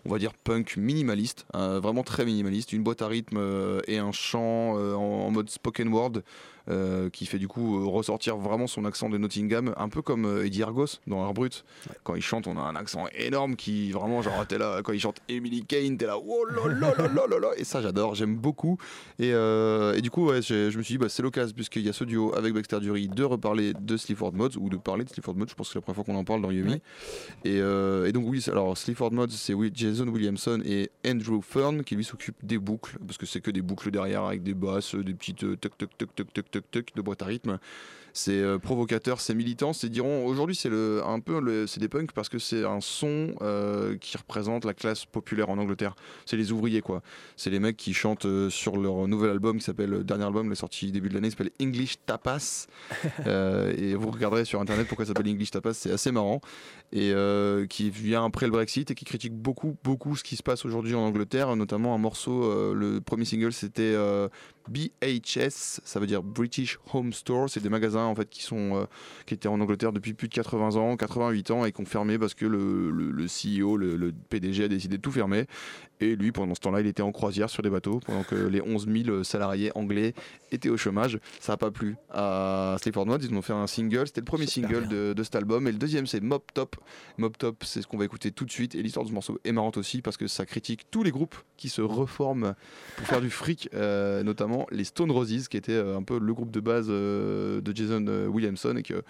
on 0.05 0.09
va 0.09 0.19
dire 0.19 0.33
punk 0.33 0.77
minimaliste, 0.77 1.45
euh, 1.55 1.79
vraiment 1.79 2.03
très 2.03 2.25
minimaliste, 2.25 2.73
une 2.73 2.83
boîte 2.83 3.01
à 3.01 3.07
rythme 3.07 3.37
euh, 3.37 3.81
et 3.87 3.97
un 3.97 4.11
chant 4.11 4.77
euh, 4.77 4.93
en 4.93 5.29
mode 5.31 5.49
spoken 5.49 5.89
word. 5.89 6.21
Euh, 6.71 7.09
qui 7.09 7.25
fait 7.25 7.37
du 7.37 7.47
coup 7.47 7.77
euh, 7.77 7.85
ressortir 7.85 8.37
vraiment 8.37 8.67
son 8.67 8.85
accent 8.85 9.09
de 9.09 9.17
Nottingham, 9.17 9.73
un 9.77 9.89
peu 9.89 10.01
comme 10.01 10.25
euh, 10.25 10.45
Eddie 10.45 10.63
Argos 10.63 10.99
dans 11.07 11.23
Art 11.23 11.33
Brut. 11.33 11.65
Quand 12.03 12.15
il 12.15 12.21
chante, 12.21 12.47
on 12.47 12.57
a 12.57 12.61
un 12.61 12.75
accent 12.75 13.05
énorme 13.13 13.55
qui 13.55 13.91
vraiment, 13.91 14.21
genre, 14.21 14.45
t'es 14.47 14.57
là, 14.57 14.81
quand 14.83 14.93
il 14.93 14.99
chante 14.99 15.17
Emily 15.29 15.65
Kane, 15.65 15.97
t'es 15.97 16.05
là, 16.05 16.17
oh 16.17 16.45
là 16.45 16.73
là 16.73 16.93
là 16.97 17.07
là 17.07 17.27
là 17.29 17.39
là, 17.39 17.49
et 17.57 17.63
ça 17.63 17.81
j'adore, 17.81 18.15
j'aime 18.15 18.35
beaucoup. 18.35 18.77
Et, 19.19 19.33
euh, 19.33 19.93
et 19.95 20.01
du 20.01 20.09
coup, 20.09 20.27
ouais, 20.27 20.41
je 20.41 20.75
me 20.77 20.83
suis 20.83 20.93
dit, 20.93 20.97
bah, 20.97 21.09
c'est 21.09 21.23
l'occasion, 21.23 21.53
puisqu'il 21.53 21.83
y 21.83 21.89
a 21.89 21.93
ce 21.93 22.03
duo 22.03 22.33
avec 22.35 22.53
Baxter 22.53 22.79
Dury, 22.79 23.07
de 23.07 23.23
reparler 23.23 23.73
de 23.73 23.97
Sleaford 23.97 24.33
Mods, 24.33 24.57
ou 24.59 24.69
de 24.69 24.77
parler 24.77 25.03
de 25.03 25.09
Sleaford 25.09 25.35
Mods, 25.35 25.49
je 25.49 25.55
pense 25.55 25.67
que 25.67 25.73
c'est 25.73 25.79
la 25.79 25.81
première 25.81 25.95
fois 25.95 26.05
qu'on 26.05 26.19
en 26.19 26.23
parle 26.23 26.41
dans 26.41 26.51
Yumi. 26.51 26.81
Et, 27.43 27.59
euh, 27.59 28.07
et 28.07 28.11
donc, 28.11 28.25
oui, 28.27 28.43
alors 28.47 28.77
Sleaford 28.77 29.11
Mods, 29.11 29.29
c'est 29.29 29.53
oui, 29.53 29.71
Jason 29.73 30.07
Williamson 30.07 30.61
et 30.65 30.89
Andrew 31.05 31.41
Fern 31.41 31.83
qui 31.83 31.95
lui 31.95 32.03
s'occupent 32.03 32.43
des 32.43 32.57
boucles, 32.57 32.97
parce 33.05 33.17
que 33.17 33.25
c'est 33.25 33.41
que 33.41 33.51
des 33.51 33.61
boucles 33.61 33.91
derrière 33.91 34.23
avec 34.23 34.43
des 34.43 34.53
basses, 34.53 34.95
des 34.95 35.13
petites 35.13 35.59
toc 35.59 35.77
toc 35.77 35.89
toc 35.97 36.15
toc 36.33 36.51
toc 36.51 36.60
de 36.95 37.01
boîte 37.01 37.21
à 37.21 37.25
rythme. 37.25 37.59
c'est 38.13 38.41
euh, 38.41 38.57
provocateur, 38.57 39.21
c'est 39.21 39.33
militant. 39.33 39.73
C'est 39.73 39.89
diront 39.89 40.25
aujourd'hui 40.25 40.55
c'est 40.55 40.69
le 40.69 41.01
un 41.05 41.19
peu 41.19 41.39
le, 41.39 41.67
c'est 41.67 41.79
des 41.79 41.87
punks 41.87 42.11
parce 42.11 42.29
que 42.29 42.39
c'est 42.39 42.65
un 42.65 42.81
son 42.81 43.35
euh, 43.41 43.97
qui 43.97 44.17
représente 44.17 44.65
la 44.65 44.73
classe 44.73 45.05
populaire 45.05 45.49
en 45.49 45.57
Angleterre. 45.57 45.95
C'est 46.25 46.37
les 46.37 46.51
ouvriers 46.51 46.81
quoi. 46.81 47.01
C'est 47.37 47.49
les 47.49 47.59
mecs 47.59 47.77
qui 47.77 47.93
chantent 47.93 48.25
euh, 48.25 48.49
sur 48.49 48.77
leur 48.77 49.07
nouvel 49.07 49.31
album 49.31 49.57
qui 49.59 49.63
s'appelle 49.63 49.89
le 49.89 50.03
dernier 50.03 50.25
album, 50.25 50.47
il 50.47 50.51
est 50.51 50.55
sorti 50.55 50.91
début 50.91 51.09
de 51.09 51.13
l'année, 51.13 51.29
s'appelle 51.29 51.51
English 51.61 51.97
Tapas. 52.05 52.67
Et 53.25 53.95
vous 53.95 54.11
regarderez 54.11 54.45
sur 54.45 54.59
internet 54.59 54.87
pourquoi 54.87 55.05
ça 55.05 55.09
s'appelle 55.09 55.31
English 55.31 55.51
Tapas, 55.51 55.73
c'est 55.73 55.91
assez 55.91 56.11
marrant 56.11 56.41
et 56.93 57.13
qui 57.69 57.89
vient 57.89 58.25
après 58.25 58.45
le 58.45 58.51
Brexit 58.51 58.91
et 58.91 58.95
qui 58.95 59.05
critique 59.05 59.33
beaucoup 59.33 59.77
beaucoup 59.83 60.15
ce 60.17 60.23
qui 60.23 60.35
se 60.35 60.43
passe 60.43 60.65
aujourd'hui 60.65 60.93
en 60.93 61.01
Angleterre, 61.01 61.55
notamment 61.55 61.95
un 61.95 61.97
morceau. 61.97 62.73
le 62.73 62.99
premier 62.99 63.25
single 63.25 63.53
c'était 63.53 63.95
BHS, 64.69 65.81
ça 65.83 65.99
veut 65.99 66.07
dire 66.07 66.23
British 66.23 66.77
Home 66.93 67.13
Store. 67.13 67.49
C'est 67.49 67.61
des 67.61 67.69
magasins 67.69 68.05
en 68.05 68.15
fait 68.15 68.29
qui 68.29 68.43
sont 68.43 68.75
euh, 68.75 68.85
qui 69.25 69.33
étaient 69.33 69.47
en 69.47 69.59
Angleterre 69.59 69.91
depuis 69.93 70.13
plus 70.13 70.27
de 70.27 70.33
80 70.33 70.75
ans, 70.75 70.95
88 70.97 71.51
ans 71.51 71.65
et 71.65 71.71
qui 71.71 71.81
ont 71.81 71.85
fermé 71.85 72.17
parce 72.17 72.33
que 72.33 72.45
le, 72.45 72.91
le- 72.91 73.11
le 73.11 73.25
CEO, 73.25 73.77
le, 73.77 73.95
le 73.97 74.11
PDG 74.29 74.63
a 74.65 74.67
décidé 74.67 74.97
de 74.97 75.01
tout 75.01 75.11
fermer. 75.11 75.45
Et 76.03 76.15
lui, 76.15 76.31
pendant 76.31 76.55
ce 76.55 76.59
temps-là, 76.61 76.81
il 76.81 76.87
était 76.87 77.03
en 77.03 77.11
croisière 77.11 77.49
sur 77.51 77.61
des 77.61 77.69
bateaux 77.69 77.99
pendant 78.07 78.23
que 78.23 78.33
les 78.35 78.59
11 78.59 78.87
000 79.05 79.23
salariés 79.23 79.71
anglais 79.75 80.15
étaient 80.51 80.69
au 80.69 80.77
chômage. 80.77 81.19
Ça 81.39 81.53
n'a 81.53 81.57
pas 81.57 81.69
plu 81.69 81.95
à 82.09 82.75
Sleaford 82.81 83.05
Mods. 83.05 83.19
Ils 83.21 83.33
ont 83.35 83.43
fait 83.43 83.53
un 83.53 83.67
single. 83.67 84.07
C'était 84.07 84.21
le 84.21 84.25
premier 84.25 84.47
single 84.47 84.87
de, 84.87 85.13
de 85.13 85.23
cet 85.23 85.35
album. 85.35 85.67
Et 85.67 85.71
le 85.71 85.77
deuxième, 85.77 86.07
c'est 86.07 86.19
Mob 86.19 86.41
Top. 86.55 86.75
Mob 87.19 87.37
Top, 87.37 87.63
c'est 87.63 87.83
ce 87.83 87.87
qu'on 87.87 87.97
va 87.99 88.05
écouter 88.05 88.31
tout 88.31 88.45
de 88.45 88.51
suite. 88.51 88.73
Et 88.73 88.81
l'histoire 88.81 89.03
de 89.05 89.09
ce 89.09 89.13
morceau 89.13 89.39
est 89.43 89.51
marrante 89.51 89.77
aussi 89.77 90.01
parce 90.01 90.17
que 90.17 90.25
ça 90.25 90.47
critique 90.47 90.89
tous 90.89 91.03
les 91.03 91.11
groupes 91.11 91.35
qui 91.55 91.69
se 91.69 91.81
reforment 91.83 92.55
pour 92.97 93.05
faire 93.05 93.21
du 93.21 93.29
fric, 93.29 93.69
euh, 93.75 94.23
notamment 94.23 94.50
les 94.71 94.83
Stone 94.83 95.11
Roses, 95.11 95.47
qui 95.47 95.57
était 95.57 95.71
euh, 95.73 95.97
un 95.97 96.03
peu 96.03 96.19
le 96.19 96.33
groupe 96.33 96.51
de 96.51 96.59
base 96.59 96.87
euh, 96.89 97.61
de 97.61 97.75
Jason 97.75 98.05
euh, 98.07 98.27
Williamson 98.27 98.75
et 98.77 98.83
que 98.83 99.01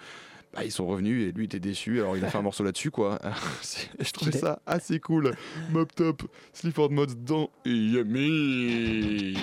bah, 0.54 0.64
ils 0.64 0.70
sont 0.72 0.86
revenus 0.86 1.28
et 1.28 1.32
lui 1.32 1.44
était 1.46 1.60
déçu. 1.60 2.00
Alors 2.00 2.16
il 2.16 2.24
a 2.24 2.28
fait 2.28 2.38
un 2.38 2.42
morceau 2.42 2.62
là-dessus, 2.64 2.90
quoi. 2.90 3.18
C'est- 3.62 3.88
Je 4.00 4.10
trouvais 4.10 4.32
ça 4.32 4.60
assez 4.66 5.00
cool. 5.00 5.32
Mob 5.72 5.88
Top, 5.94 6.22
Sleaford 6.52 6.90
Mods 6.90 7.14
dans 7.24 7.50
Yummy. 7.64 9.34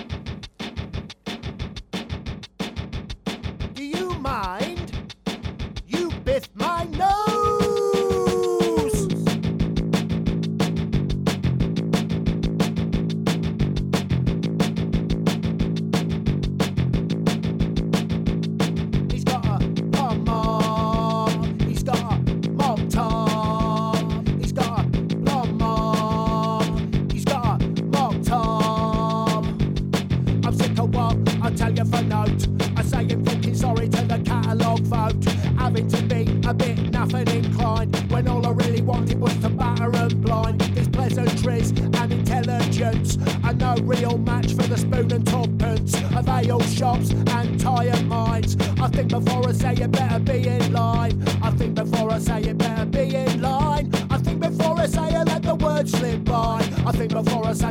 Do 3.74 3.82
you 3.82 4.10
mind? 4.22 4.92
You 5.88 6.10
my 6.54 6.79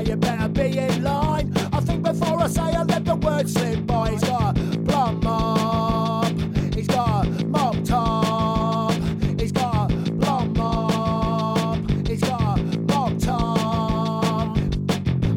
I 0.10 0.14
it 0.14 0.20
better 0.22 0.49
be 0.49 0.80
in 0.80 1.03
line. 1.03 1.53
I 1.72 1.80
think 1.82 2.01
before 2.01 2.41
I 2.41 2.47
say 2.47 2.72
it 2.72 2.88
let 2.88 3.05
the 3.05 3.16
words 3.16 3.53
slip 3.53 3.86
by. 3.86 4.10
He's 4.10 4.24
got 4.24 4.57
a 4.57 4.80
plum 4.80 5.20
mob. 5.24 6.74
He's 6.74 6.88
got 6.88 7.28
a 7.28 7.45
mop 7.45 7.76
top. 7.84 8.93
He's 9.39 9.51
got 9.51 9.91
a 9.91 10.12
plum 10.14 10.53
mob. 10.53 12.07
He's 12.07 12.22
got 12.22 12.60
a 12.60 12.80
mop 12.88 13.20
top. 13.20 14.57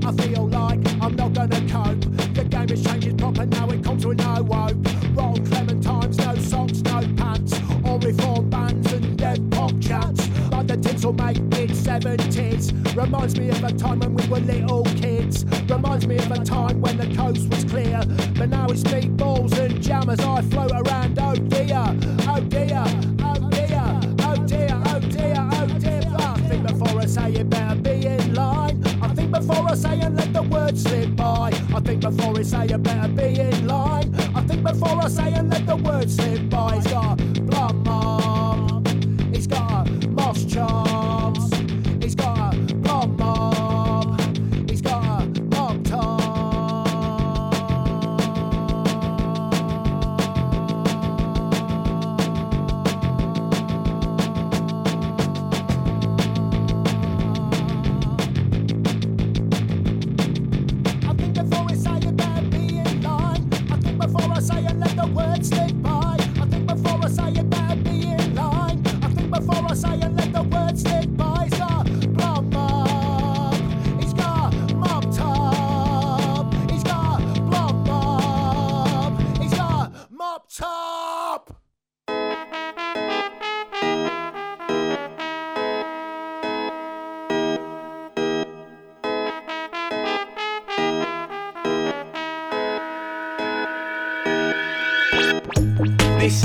I 0.07 0.13
feel 0.23 0.49
like 0.49 0.81
I'm 1.03 1.17
not 1.17 1.35
gonna 1.35 1.61
cope. 1.69 2.01
The 2.33 2.45
game 2.49 2.71
is 2.71 2.83
changing 2.83 3.19
proper 3.19 3.45
now, 3.45 3.69
it 3.69 3.85
comes 3.85 4.07
with 4.07 4.21
no 4.21 4.37
hope. 4.37 4.77
Rotten 5.15 5.45
clementines, 5.49 6.17
no 6.17 6.35
socks, 6.37 6.81
no 6.81 7.01
pants. 7.23 7.61
All 7.85 7.99
reform 7.99 8.49
bands 8.49 8.91
and 8.91 9.19
dead 9.19 9.51
pop 9.51 9.79
chants. 9.83 10.31
Like 10.51 10.67
the 10.67 10.79
tinsel 10.79 11.13
made 11.13 11.43
mid 11.51 11.71
70s. 11.71 12.73
Reminds 12.97 13.39
me 13.39 13.49
of 13.49 13.65
a 13.65 13.73
time 13.73 14.01
when 14.01 14.12
were 14.33 14.41
little 14.41 14.85
kids. 14.85 15.45
Reminds 15.69 16.07
me 16.07 16.17
of 16.17 16.31
a 16.31 16.43
time 16.43 16.81
when 16.81 16.97
the 16.97 17.15
coast 17.15 17.51
was 17.51 17.65
clear. 17.65 18.01
But 18.39 18.49
now 18.49 18.67
it's 18.67 18.83
meatballs 18.85 19.59
and 19.59 19.83
jammers 19.83 20.21
I 20.21 20.41
float 20.43 20.73
around. 20.73 21.19
Oh 21.19 21.35
dear, 21.35 21.85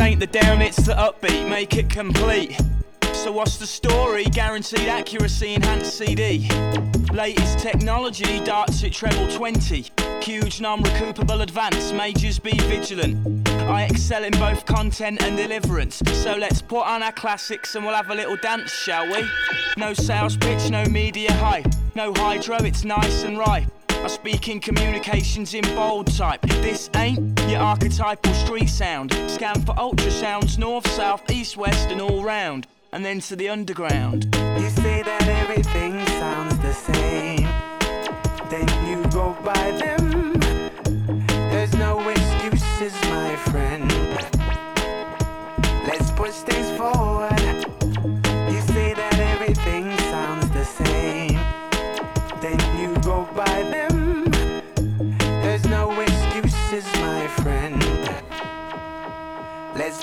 ain't 0.07 0.19
the 0.21 0.27
down, 0.27 0.61
it's 0.61 0.77
the 0.77 0.93
upbeat, 0.93 1.49
make 1.49 1.75
it 1.75 1.89
complete. 1.89 2.57
So 3.11 3.29
what's 3.29 3.57
the 3.57 3.67
story? 3.67 4.23
Guaranteed 4.23 4.87
accuracy, 4.87 5.55
enhanced 5.55 5.97
CD. 5.97 6.49
Latest 7.11 7.59
technology, 7.59 8.39
darts 8.45 8.85
at 8.85 8.93
treble 8.93 9.27
20. 9.27 9.85
Huge 10.21 10.61
non-recoupable 10.61 11.41
advance, 11.41 11.91
majors 11.91 12.39
be 12.39 12.57
vigilant. 12.69 13.49
I 13.49 13.83
excel 13.83 14.23
in 14.23 14.31
both 14.33 14.65
content 14.65 15.21
and 15.23 15.35
deliverance. 15.35 16.01
So 16.13 16.37
let's 16.37 16.61
put 16.61 16.85
on 16.85 17.03
our 17.03 17.11
classics 17.11 17.75
and 17.75 17.85
we'll 17.85 17.95
have 17.95 18.09
a 18.09 18.15
little 18.15 18.37
dance, 18.37 18.71
shall 18.71 19.11
we? 19.11 19.27
No 19.75 19.93
sales 19.93 20.37
pitch, 20.37 20.69
no 20.69 20.85
media 20.85 21.33
hype. 21.33 21.67
No 21.95 22.13
hydro, 22.15 22.57
it's 22.57 22.85
nice 22.85 23.23
and 23.23 23.37
ripe. 23.37 23.76
I 24.03 24.07
speak 24.07 24.47
in 24.47 24.59
communications 24.59 25.53
in 25.53 25.63
bold 25.75 26.07
type. 26.15 26.41
This 26.41 26.89
ain't 26.95 27.39
your 27.49 27.59
archetypal 27.59 28.33
street 28.33 28.69
sound. 28.69 29.13
Scan 29.27 29.61
for 29.65 29.75
ultrasounds, 29.75 30.57
north, 30.57 30.87
south, 30.91 31.29
east, 31.31 31.57
west, 31.57 31.89
and 31.89 32.01
all 32.01 32.23
round. 32.23 32.67
And 32.93 33.03
then 33.03 33.19
to 33.21 33.35
the 33.35 33.49
underground. 33.49 34.25
You 34.33 34.69
say 34.69 35.03
that 35.03 35.27
everything 35.27 36.05
sounds 36.19 36.57
the 36.59 36.73
same. 36.73 37.43
Then 38.49 38.67
you 38.87 39.03
go 39.11 39.35
by 39.43 39.71
them. 39.71 39.86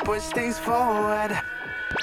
Push 0.05 0.23
things 0.25 0.59
forward. 0.59 1.41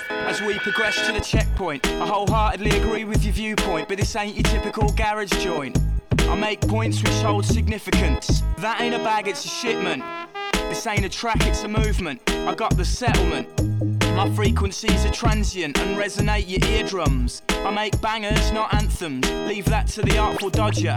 As 0.09 0.41
we 0.41 0.57
progress 0.59 1.05
to 1.05 1.13
the 1.13 1.19
checkpoint, 1.19 1.85
I 1.87 2.07
wholeheartedly 2.07 2.71
agree 2.79 3.03
with 3.03 3.23
your 3.23 3.33
viewpoint, 3.33 3.87
but 3.87 3.97
this 3.97 4.15
ain't 4.15 4.35
your 4.35 4.43
typical 4.43 4.91
garage 4.93 5.31
joint. 5.43 5.77
I 6.21 6.35
make 6.35 6.61
points 6.61 7.03
which 7.03 7.13
hold 7.21 7.45
significance. 7.45 8.41
That 8.57 8.81
ain't 8.81 8.95
a 8.95 8.99
bag, 8.99 9.27
it's 9.27 9.45
a 9.45 9.47
shipment. 9.47 10.03
This 10.53 10.87
ain't 10.87 11.05
a 11.05 11.09
track, 11.09 11.45
it's 11.45 11.63
a 11.63 11.67
movement. 11.67 12.21
I 12.29 12.55
got 12.55 12.75
the 12.75 12.85
settlement. 12.85 13.47
My 14.15 14.33
frequencies 14.35 15.05
are 15.05 15.11
transient 15.11 15.77
and 15.77 15.95
resonate 15.97 16.47
your 16.47 16.67
eardrums. 16.71 17.43
I 17.49 17.69
make 17.69 18.01
bangers, 18.01 18.51
not 18.51 18.73
anthems. 18.73 19.29
Leave 19.47 19.65
that 19.65 19.87
to 19.89 20.01
the 20.01 20.17
Artful 20.17 20.49
Dodger. 20.49 20.95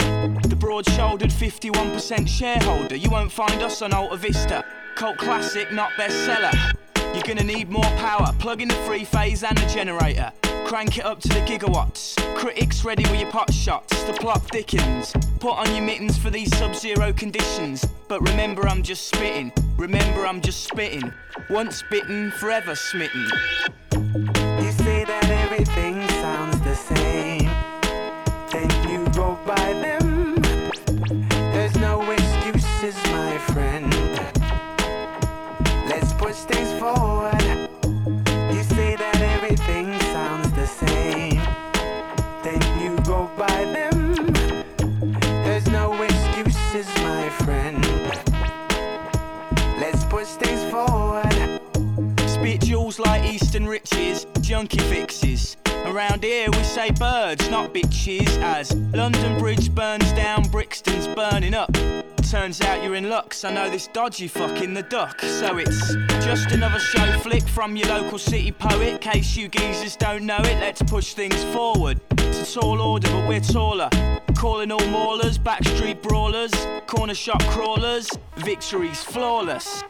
The 0.49 0.57
broad 0.59 0.89
shouldered 0.89 1.31
51% 1.31 2.27
shareholder. 2.27 2.97
You 2.97 3.11
won't 3.11 3.33
find 3.33 3.63
us 3.63 3.83
on 3.83 3.93
Alta 3.93 4.17
Vista. 4.17 4.65
Cult 4.95 5.19
classic, 5.19 5.73
not 5.73 5.91
bestseller. 5.99 6.75
You're 7.15 7.23
gonna 7.23 7.45
need 7.45 7.71
more 7.71 7.85
power. 7.97 8.35
Plug 8.41 8.61
in 8.61 8.67
the 8.67 8.75
three 8.87 9.05
phase 9.05 9.45
and 9.45 9.57
the 9.57 9.67
generator. 9.67 10.33
Crank 10.67 10.99
it 10.99 11.05
up 11.05 11.21
to 11.21 11.29
the 11.29 11.41
gigawatts. 11.41 12.17
Critics 12.35 12.85
ready 12.85 13.05
with 13.05 13.21
your 13.21 13.31
pot 13.31 13.53
shots. 13.55 14.03
The 14.03 14.15
plot 14.15 14.43
thickens. 14.51 15.13
Put 15.39 15.53
on 15.53 15.73
your 15.77 15.85
mittens 15.85 16.19
for 16.19 16.31
these 16.31 16.55
sub 16.59 16.75
zero 16.75 17.13
conditions. 17.13 17.85
But 18.09 18.21
remember, 18.29 18.67
I'm 18.67 18.83
just 18.83 19.07
spitting. 19.07 19.53
Remember, 19.77 20.27
I'm 20.27 20.41
just 20.41 20.65
spitting. 20.65 21.13
Once 21.51 21.85
bitten, 21.89 22.33
forever 22.33 22.75
smitten. 22.75 23.29
You 23.93 24.73
say 24.73 25.05
that 25.05 25.31
everything 25.31 26.07
sounds 26.09 26.61
the 26.63 26.75
same. 26.75 27.49
Then 28.51 28.91
you 28.91 29.07
go 29.13 29.39
by 29.47 29.73
them. 29.73 29.94
Birds, 57.37 57.51
not 57.51 57.75
bitches, 57.75 58.29
as 58.43 58.75
London 58.95 59.39
Bridge 59.39 59.75
burns 59.75 60.13
down, 60.13 60.45
Brixton's 60.51 61.09
burning 61.09 61.55
up. 61.55 61.73
Turns 62.31 62.61
out 62.61 62.83
you're 62.83 62.95
in 62.95 63.09
luck, 63.09 63.35
I 63.45 63.53
know 63.53 63.69
this 63.71 63.89
dodgy 63.89 64.29
fuck 64.29 64.63
in 64.63 64.75
the 64.75 64.83
duck. 64.83 65.21
So 65.21 65.59
it's 65.59 65.95
just 66.25 66.53
another 66.53 66.79
show 66.79 67.19
flick 67.21 67.43
from 67.43 67.77
your 67.77 67.89
local 67.89 68.19
city 68.19 68.53
poet. 68.53 69.01
Case 69.01 69.37
you 69.37 69.49
geezers 69.49 69.97
don't 69.97 70.25
know 70.25 70.39
it, 70.39 70.61
let's 70.61 70.83
push 70.83 71.15
things 71.15 71.43
forward. 71.45 72.01
It's 72.19 72.57
a 72.57 72.61
tall 72.61 72.81
order, 72.81 73.09
but 73.09 73.29
we're 73.29 73.41
taller. 73.41 73.89
Calling 74.37 74.71
all 74.71 74.81
maulers, 74.81 75.39
backstreet 75.39 76.03
brawlers, 76.03 76.53
corner 76.87 77.15
shop 77.15 77.43
crawlers. 77.45 78.09
Victory's 78.37 79.03
flawless. 79.03 79.83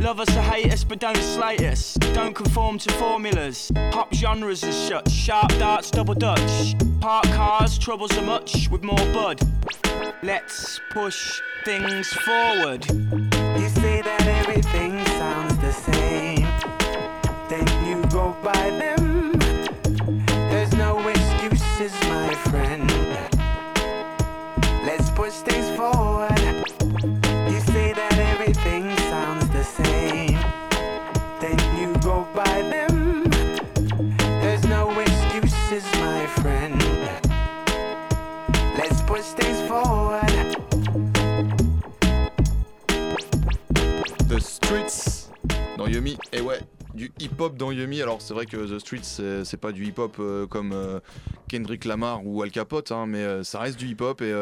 Love 0.00 0.20
us 0.20 0.36
or 0.36 0.42
hate 0.42 0.72
us, 0.72 0.84
but 0.84 0.98
don't 0.98 1.16
slate 1.16 1.62
us. 1.62 1.94
Don't 2.12 2.34
conform 2.34 2.78
to 2.78 2.92
formulas. 2.94 3.70
Pop 3.90 4.12
genres 4.14 4.62
are 4.64 4.72
shut. 4.72 5.10
Sharp 5.10 5.48
darts, 5.58 5.90
double 5.90 6.14
dutch. 6.14 6.74
Park 7.00 7.24
cars, 7.26 7.78
troubles 7.78 8.16
are 8.16 8.24
much 8.24 8.68
with 8.70 8.82
more 8.82 9.06
bud. 9.12 9.40
Let's 10.22 10.80
push 10.90 11.40
things 11.64 12.08
forward. 12.08 12.86
You 12.90 13.68
say 13.68 14.02
that 14.02 14.26
everything 14.26 14.93
Yumi. 45.94 46.16
Et 46.32 46.40
ouais, 46.40 46.58
du 46.94 47.12
hip-hop 47.20 47.56
dans 47.56 47.70
Yumi. 47.70 48.02
Alors 48.02 48.20
c'est 48.20 48.34
vrai 48.34 48.46
que 48.46 48.56
The 48.56 48.80
Streets, 48.80 49.44
c'est 49.44 49.56
pas 49.56 49.70
du 49.70 49.86
hip-hop 49.86 50.16
euh, 50.18 50.44
comme 50.44 50.72
euh, 50.72 50.98
Kendrick 51.48 51.84
Lamar 51.84 52.26
ou 52.26 52.42
Al 52.42 52.50
Capote, 52.50 52.90
hein, 52.90 53.06
mais 53.06 53.18
euh, 53.18 53.44
ça 53.44 53.60
reste 53.60 53.78
du 53.78 53.86
hip-hop. 53.86 54.20
Et 54.20 54.34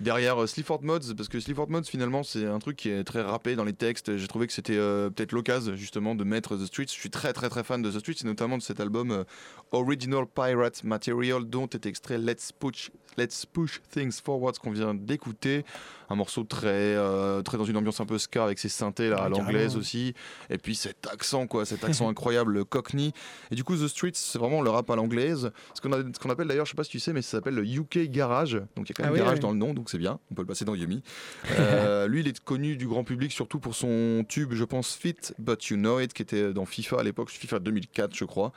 derrière 0.00 0.42
euh, 0.42 0.46
Sleaford 0.46 0.82
Mods, 0.82 1.14
parce 1.16 1.28
que 1.28 1.40
Sleaford 1.40 1.70
Mods 1.70 1.84
finalement 1.84 2.22
c'est 2.22 2.46
un 2.46 2.58
truc 2.58 2.76
qui 2.76 2.90
est 2.90 3.04
très 3.04 3.22
rappé 3.22 3.56
dans 3.56 3.64
les 3.64 3.72
textes. 3.72 4.16
J'ai 4.16 4.28
trouvé 4.28 4.46
que 4.46 4.52
c'était 4.52 4.76
euh, 4.76 5.10
peut-être 5.10 5.32
l'occasion 5.32 5.74
justement 5.76 6.14
de 6.14 6.24
mettre 6.24 6.56
The 6.56 6.66
Streets. 6.66 6.88
Je 6.88 7.00
suis 7.00 7.10
très 7.10 7.32
très 7.32 7.48
très 7.48 7.64
fan 7.64 7.82
de 7.82 7.90
The 7.90 7.98
Streets, 8.00 8.22
et 8.22 8.26
notamment 8.26 8.58
de 8.58 8.62
cet 8.62 8.80
album 8.80 9.10
euh, 9.10 9.24
Original 9.72 10.26
Pirate 10.26 10.84
Material 10.84 11.44
dont 11.44 11.68
est 11.68 11.86
extrait 11.86 12.18
Let's 12.18 12.52
Push, 12.52 12.90
Let's 13.16 13.46
Push 13.46 13.80
Things 13.90 14.20
Forward 14.22 14.58
qu'on 14.58 14.70
vient 14.70 14.94
d'écouter. 14.94 15.64
Un 16.08 16.14
morceau 16.14 16.44
très, 16.44 16.68
euh, 16.68 17.42
très 17.42 17.58
dans 17.58 17.64
une 17.64 17.76
ambiance 17.76 17.98
un 17.98 18.06
peu 18.06 18.16
ska 18.18 18.44
avec 18.44 18.60
ses 18.60 18.68
synthés 18.68 19.08
là, 19.08 19.16
à 19.16 19.28
l'anglaise 19.28 19.76
aussi. 19.76 20.14
Et 20.50 20.58
puis 20.58 20.76
cet 20.76 21.08
accent 21.08 21.48
quoi, 21.48 21.64
cet 21.64 21.82
accent 21.82 22.08
incroyable, 22.08 22.52
le 22.52 22.64
Cockney. 22.76 23.12
Et 23.50 23.56
du 23.56 23.64
coup 23.64 23.76
The 23.76 23.88
Streets 23.88 24.12
c'est 24.14 24.38
vraiment 24.38 24.62
le 24.62 24.70
rap 24.70 24.88
à 24.90 24.94
l'anglaise. 24.96 25.50
Ce 25.74 25.80
qu'on 25.80 25.90
ce 25.90 26.28
appelle 26.30 26.46
d'ailleurs, 26.46 26.66
je 26.66 26.70
sais 26.70 26.76
pas 26.76 26.84
si 26.84 26.90
tu 26.90 27.00
sais, 27.00 27.12
mais 27.12 27.22
ça 27.22 27.32
s'appelle 27.38 27.54
le 27.54 27.64
UK 27.64 28.08
Garage. 28.10 28.54
Donc 28.76 28.88
il 28.88 28.90
y 28.90 28.92
a 28.92 28.94
quand 28.94 29.02
même 29.02 29.10
Ah 29.10 29.14
oui, 29.14 29.18
garage 29.18 29.34
oui. 29.34 29.40
dans 29.40 29.50
le 29.50 29.58
nom, 29.58 29.74
donc 29.74 29.85
c'est 29.90 29.98
bien. 29.98 30.18
On 30.30 30.34
peut 30.34 30.42
le 30.42 30.46
passer 30.48 30.64
dans 30.64 30.74
Yumi. 30.74 31.02
Euh, 31.58 32.06
lui 32.06 32.20
il 32.20 32.28
est 32.28 32.38
connu 32.40 32.76
du 32.76 32.86
grand 32.86 33.04
public 33.04 33.32
surtout 33.32 33.58
pour 33.60 33.74
son 33.74 34.24
tube, 34.28 34.52
je 34.52 34.64
pense 34.64 34.94
Fit 34.94 35.16
But 35.38 35.64
You 35.68 35.76
Know 35.76 36.00
It, 36.00 36.12
qui 36.12 36.22
était 36.22 36.52
dans 36.52 36.64
FIFA 36.66 37.00
à 37.00 37.02
l'époque, 37.02 37.30
FIFA 37.30 37.58
2004 37.60 38.14
je 38.14 38.24
crois. 38.24 38.52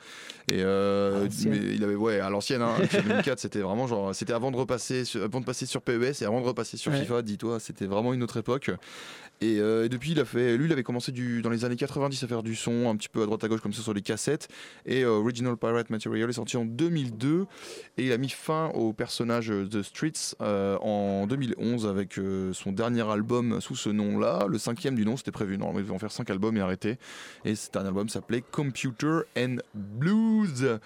Et 0.50 0.62
euh, 0.62 1.28
mais 1.46 1.56
il 1.74 1.82
avait 1.84 1.94
ouais 1.94 2.20
à 2.20 2.30
l'ancienne, 2.30 2.62
hein, 2.62 2.74
FIFA 2.80 3.02
2004 3.02 3.38
c'était 3.38 3.60
vraiment 3.60 3.86
genre 3.86 4.14
c'était 4.14 4.32
avant 4.32 4.50
de 4.50 4.56
repasser 4.56 5.04
sur- 5.04 5.22
avant 5.22 5.40
de 5.40 5.44
passer 5.46 5.66
sur 5.66 5.82
PES 5.82 6.22
et 6.22 6.24
avant 6.24 6.40
de 6.40 6.46
repasser 6.46 6.76
sur 6.76 6.90
Ouais. 6.92 7.00
FIFA. 7.00 7.22
Dis-toi, 7.22 7.60
c'était 7.60 7.86
vraiment 7.86 8.12
une 8.12 8.22
autre 8.22 8.36
époque. 8.38 8.70
Et, 9.42 9.58
euh, 9.58 9.86
et 9.86 9.88
depuis, 9.88 10.10
il 10.10 10.20
a 10.20 10.26
fait, 10.26 10.58
lui, 10.58 10.66
il 10.66 10.72
avait 10.72 10.82
commencé 10.82 11.12
du, 11.12 11.40
dans 11.40 11.48
les 11.48 11.64
années 11.64 11.76
90 11.76 12.22
à 12.24 12.26
faire 12.26 12.42
du 12.42 12.54
son 12.54 12.90
un 12.90 12.96
petit 12.96 13.08
peu 13.08 13.22
à 13.22 13.24
droite 13.26 13.42
à 13.42 13.48
gauche 13.48 13.60
comme 13.62 13.72
ça 13.72 13.80
sur 13.80 13.94
les 13.94 14.02
cassettes. 14.02 14.48
Et 14.84 15.02
euh, 15.02 15.12
Original 15.12 15.56
Pirate 15.56 15.88
Material 15.88 16.28
est 16.28 16.32
sorti 16.34 16.58
en 16.58 16.66
2002 16.66 17.46
et 17.96 18.04
il 18.06 18.12
a 18.12 18.18
mis 18.18 18.28
fin 18.28 18.68
au 18.74 18.92
personnage 18.92 19.50
The 19.70 19.82
Streets 19.82 20.34
euh, 20.42 20.76
en 20.82 21.19
2011 21.26 21.86
avec 21.86 22.18
euh, 22.18 22.52
son 22.52 22.72
dernier 22.72 23.08
album 23.08 23.60
sous 23.60 23.76
ce 23.76 23.88
nom-là. 23.88 24.46
Le 24.48 24.58
cinquième 24.58 24.94
du 24.94 25.04
nom, 25.04 25.16
c'était 25.16 25.30
prévu. 25.30 25.58
Normalement, 25.58 25.86
ils 25.86 25.92
en 25.92 25.98
faire 25.98 26.12
cinq 26.12 26.30
albums 26.30 26.56
et 26.56 26.60
arrêter. 26.60 26.98
Et 27.44 27.54
c'est 27.54 27.76
un 27.76 27.86
album 27.86 28.08
s'appelait 28.08 28.42
Computer 28.42 29.20
and 29.36 29.56
Blues. 29.74 30.78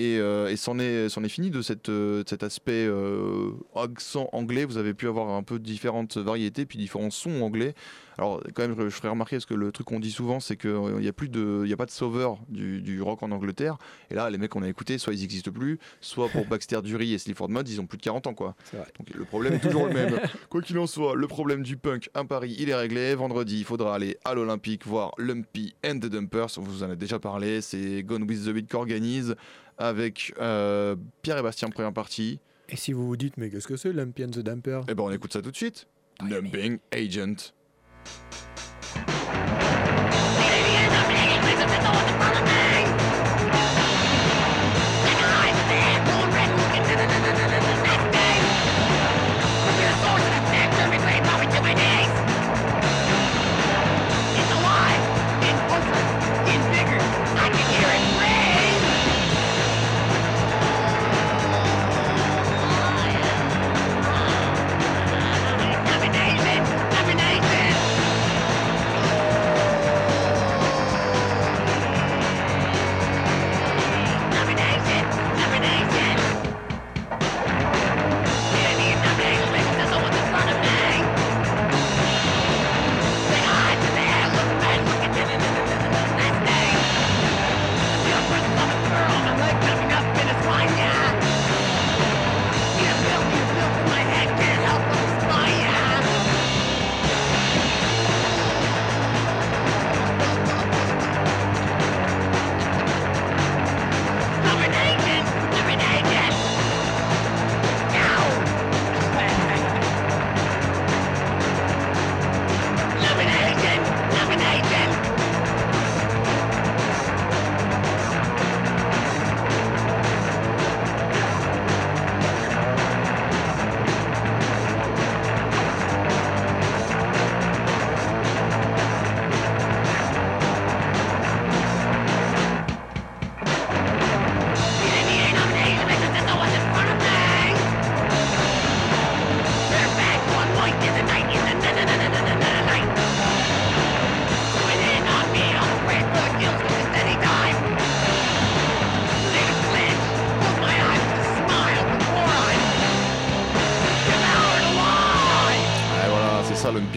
Et, 0.00 0.16
euh, 0.18 0.48
et 0.48 0.56
c'en 0.56 0.78
est, 0.78 1.28
fini 1.28 1.50
de, 1.50 1.60
cette, 1.60 1.90
euh, 1.90 2.22
de 2.22 2.28
cet 2.28 2.42
aspect 2.42 2.86
euh, 2.86 3.50
accent 3.76 4.30
anglais. 4.32 4.64
Vous 4.64 4.78
avez 4.78 4.94
pu 4.94 5.06
avoir 5.06 5.28
un 5.28 5.42
peu 5.42 5.58
différentes 5.58 6.16
variétés, 6.16 6.64
puis 6.64 6.78
différents 6.78 7.10
sons 7.10 7.42
anglais. 7.42 7.74
Alors, 8.16 8.42
quand 8.54 8.66
même, 8.66 8.74
je, 8.78 8.88
ferai 8.88 9.08
remarquer, 9.08 9.36
parce 9.36 9.44
que 9.44 9.52
le 9.52 9.72
truc 9.72 9.86
qu'on 9.86 10.00
dit 10.00 10.10
souvent, 10.10 10.40
c'est 10.40 10.56
qu'il 10.56 10.96
n'y 10.98 11.08
a, 11.08 11.12
plus 11.12 11.28
de- 11.28 11.62
il 11.64 11.70
y 11.70 11.72
a 11.74 11.76
pas 11.76 11.84
de 11.84 11.90
sauveur 11.90 12.38
du, 12.48 12.80
du 12.80 13.02
rock 13.02 13.22
en 13.22 13.30
Angleterre. 13.30 13.76
Et 14.10 14.14
là, 14.14 14.30
les 14.30 14.38
mecs 14.38 14.50
qu'on 14.50 14.62
a 14.62 14.68
écoutés, 14.68 14.96
soit 14.96 15.12
ils 15.12 15.20
n'existent 15.20 15.52
plus, 15.52 15.78
soit 16.00 16.28
pour 16.30 16.46
Baxter 16.46 16.80
Dury 16.82 17.12
et 17.12 17.18
Sleaford 17.18 17.50
Mods, 17.50 17.64
ils 17.68 17.80
ont 17.80 17.86
plus 17.86 17.98
de 17.98 18.02
40 18.02 18.26
ans. 18.26 18.34
quoi. 18.34 18.54
Donc 18.72 19.10
le 19.14 19.24
problème 19.26 19.54
est 19.54 19.60
toujours 19.60 19.86
le 19.86 19.92
même. 19.92 20.18
Quoi 20.48 20.62
qu'il 20.62 20.78
en 20.78 20.86
soit, 20.86 21.14
le 21.14 21.26
problème 21.28 21.62
du 21.62 21.76
punk 21.76 22.08
à 22.14 22.24
Paris, 22.24 22.56
il 22.58 22.70
est 22.70 22.74
réglé. 22.74 23.14
Vendredi, 23.14 23.58
il 23.58 23.64
faudra 23.64 23.94
aller 23.94 24.16
à 24.24 24.34
l'Olympique 24.34 24.86
voir 24.86 25.12
Lumpy 25.18 25.74
and 25.84 25.98
the 25.98 26.06
Dumpers. 26.06 26.58
On 26.58 26.62
vous 26.62 26.82
en 26.82 26.90
a 26.90 26.96
déjà 26.96 27.18
parlé. 27.18 27.60
C'est 27.60 28.02
Gone 28.02 28.24
with 28.24 28.44
the 28.46 28.50
Beat 28.50 28.70
qu'organise 28.70 29.34
avec 29.80 30.34
euh, 30.38 30.94
Pierre 31.22 31.38
et 31.38 31.42
Bastien, 31.42 31.68
première 31.70 31.92
partie. 31.92 32.38
Et 32.68 32.76
si 32.76 32.92
vous 32.92 33.06
vous 33.06 33.16
dites, 33.16 33.36
mais 33.36 33.50
qu'est-ce 33.50 33.66
que 33.66 33.76
c'est, 33.76 33.92
Lumpy 33.92 34.24
and 34.24 34.28
the 34.30 34.40
Dumper 34.40 34.82
Eh 34.88 34.94
ben, 34.94 35.02
on 35.02 35.10
écoute 35.10 35.32
ça 35.32 35.42
tout 35.42 35.50
de 35.50 35.56
suite. 35.56 35.88
Lumping 36.22 36.78
Agent. 36.92 37.52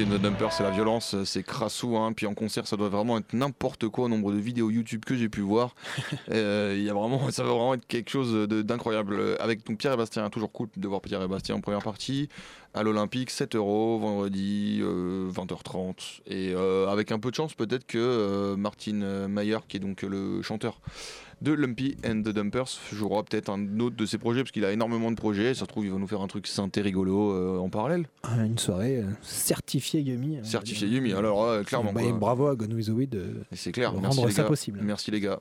And 0.04 0.10
the 0.18 0.22
Dumper, 0.22 0.48
c'est 0.52 0.64
la 0.64 0.72
violence, 0.72 1.16
c'est 1.24 1.44
crassou, 1.44 1.98
hein. 1.98 2.14
puis 2.14 2.26
en 2.28 2.34
concert 2.34 2.68
ça 2.68 2.76
doit 2.78 2.90
vraiment 2.90 3.18
être 3.18 3.34
n'importe 3.34 3.88
quoi 3.88 4.06
au 4.06 4.08
nombre 4.10 4.32
de 4.32 4.38
vidéos 4.38 4.70
YouTube 4.70 5.04
que 5.06 5.16
j'ai 5.16 5.30
pu 5.30 5.42
voir. 5.42 5.76
Euh, 6.32 6.74
Il 6.78 6.84
y 6.84 6.90
a 6.90 6.94
vraiment, 6.94 7.30
ça 7.32 7.44
va 7.44 7.50
vraiment 7.50 7.74
être 7.74 7.86
quelque 7.88 8.10
chose 8.10 8.48
de- 8.48 8.62
d'incroyable. 8.62 9.16
Euh, 9.20 9.36
Avec 9.40 9.66
donc 9.66 9.78
Pierre 9.78 9.94
et 9.94 9.98
Bastien, 9.98 10.30
toujours 10.30 10.52
cool 10.52 10.68
de 10.76 10.88
voir 10.88 11.02
Pierre 11.02 11.22
et 11.22 11.28
Bastien 11.28 11.56
en 11.56 11.62
première 11.62 11.82
partie. 11.84 12.30
À 12.74 12.82
l'Olympique, 12.82 13.30
7 13.30 13.56
euros, 13.56 14.00
vendredi, 14.00 14.80
euh, 14.82 15.30
20h30. 15.30 16.22
Et 16.26 16.54
euh, 16.56 16.88
avec 16.88 17.12
un 17.12 17.20
peu 17.20 17.30
de 17.30 17.36
chance, 17.36 17.54
peut-être 17.54 17.86
que 17.86 17.98
euh, 18.00 18.56
Martin 18.56 19.02
euh, 19.04 19.28
Mayer, 19.28 19.60
qui 19.68 19.78
est 19.78 19.80
donc 19.80 20.02
le 20.02 20.42
chanteur 20.42 20.80
de 21.44 21.52
Lumpy 21.54 21.96
and 22.06 22.22
the 22.22 22.30
Dumpers, 22.30 22.80
jouera 22.94 23.24
peut-être 23.24 23.50
un 23.50 23.80
autre 23.80 23.96
de 23.96 24.06
ses 24.06 24.18
projets, 24.18 24.42
parce 24.42 24.52
qu'il 24.52 24.64
a 24.66 24.72
énormément 24.72 25.12
de 25.12 25.16
projets. 25.16 25.54
Ça 25.54 25.62
se 25.62 25.66
trouve, 25.66 25.86
il 25.86 25.92
va 25.92 25.98
nous 26.00 26.08
faire 26.08 26.22
un 26.22 26.28
truc 26.28 26.48
synthé 26.48 26.82
rigolo 26.82 27.34
euh, 27.34 27.58
en 27.60 27.70
parallèle. 27.70 28.06
Ah, 28.24 28.44
Une 28.46 28.58
soirée 28.58 28.98
euh, 28.98 29.04
certifiée 29.22 30.02
Yumi. 30.02 30.38
on 30.38 30.42
va 30.42 30.48
Certifié 30.48 30.88
dire. 30.88 30.98
Yumi, 30.98 31.14
alors 31.14 31.44
euh, 31.44 31.64
clairement. 31.64 31.92
Bah, 31.94 32.02
quoi. 32.02 32.10
et 32.10 32.14
bravo 32.14 32.48
à 32.48 32.56
Gone 32.56 32.74
With 32.74 32.86
The 32.88 32.90
Wind 32.90 33.10
de 33.10 33.26
C'est 33.52 33.72
clair, 33.72 33.92
de 33.94 34.00
merci 34.00 34.16
rendre 34.18 34.28
les 34.30 34.34
ça 34.34 34.42
gars. 34.44 34.48
possible. 34.48 34.80
Merci 34.82 35.12
les 35.12 35.20
gars. 35.20 35.40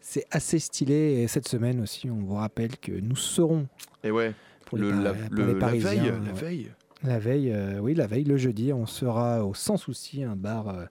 C'est 0.00 0.24
assez 0.30 0.58
stylé 0.58 1.20
et 1.22 1.28
cette 1.28 1.48
semaine 1.48 1.80
aussi, 1.80 2.08
on 2.10 2.16
vous 2.24 2.34
rappelle 2.34 2.76
que 2.78 2.92
nous 2.92 3.16
serons 3.16 3.66
Et 4.04 4.10
ouais, 4.10 4.32
pour 4.66 4.78
les, 4.78 4.84
le, 4.84 5.02
la, 5.02 5.12
pour 5.14 5.24
le- 5.36 5.46
les 5.46 5.52
la 5.54 5.58
Parisiens. 5.58 5.90
veille, 5.90 6.12
la 6.26 6.32
veille. 6.32 6.70
La 7.02 7.18
veille, 7.18 7.50
euh, 7.50 7.78
oui, 7.80 7.94
la 7.94 8.06
veille, 8.06 8.24
le 8.24 8.36
jeudi, 8.36 8.72
on 8.74 8.84
sera 8.84 9.44
au 9.46 9.54
Sans 9.54 9.78
Souci, 9.78 10.22
un 10.22 10.36
bar 10.36 10.68
euh, 10.68 10.84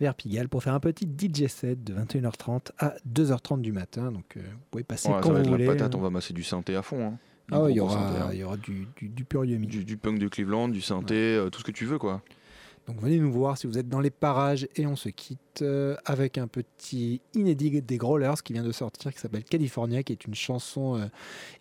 vers 0.00 0.14
Pigalle, 0.16 0.48
pour 0.48 0.62
faire 0.62 0.74
un 0.74 0.80
petit 0.80 1.06
DJ 1.06 1.46
set 1.46 1.84
de 1.84 1.94
21h30 1.94 2.70
à 2.78 2.94
2h30 3.08 3.60
du 3.60 3.70
matin. 3.70 4.10
Donc, 4.10 4.36
euh, 4.36 4.40
vous 4.40 4.58
pouvez 4.72 4.82
passer 4.84 5.08
Ouais, 5.08 5.14
quand 5.22 5.28
ça 5.28 5.32
va 5.34 5.38
vous 5.38 5.44
être 5.44 5.50
voulez. 5.50 5.66
la 5.66 5.72
patate, 5.74 5.94
hein. 5.94 5.98
on 5.98 6.02
va 6.02 6.10
masser 6.10 6.34
du 6.34 6.42
synthé 6.42 6.74
à 6.74 6.82
fond. 6.82 7.06
hein. 7.06 7.18
Ah 7.52 7.62
ouais, 7.62 7.74
y 7.74 7.80
aura, 7.80 7.96
hein. 8.24 8.30
il 8.32 8.38
y 8.38 8.44
aura 8.44 8.56
du, 8.56 8.88
du, 8.96 9.08
du 9.08 9.24
pur 9.24 9.44
Yumi. 9.44 9.66
du, 9.66 9.84
du 9.84 9.96
punk 9.96 10.18
de 10.18 10.26
Cleveland, 10.28 10.68
du 10.68 10.80
synthé, 10.80 11.40
tout 11.52 11.60
ce 11.60 11.64
que 11.64 11.72
tu 11.72 11.84
veux 11.84 11.98
quoi. 11.98 12.22
Donc 12.88 13.00
venez 13.00 13.18
nous 13.18 13.30
voir 13.32 13.58
si 13.58 13.66
vous 13.68 13.78
êtes 13.78 13.88
dans 13.88 14.00
les 14.00 14.10
parages 14.10 14.66
et 14.74 14.86
on 14.86 14.96
se 14.96 15.08
quitte 15.10 15.51
euh, 15.60 15.96
avec 16.06 16.38
un 16.38 16.46
petit 16.46 17.20
inédit 17.34 17.82
des 17.82 17.96
Growlers 17.98 18.36
qui 18.42 18.54
vient 18.54 18.62
de 18.62 18.72
sortir 18.72 19.12
qui 19.12 19.20
s'appelle 19.20 19.44
California 19.44 20.02
qui 20.02 20.12
est 20.12 20.24
une 20.24 20.34
chanson 20.34 20.96
euh, 20.98 21.04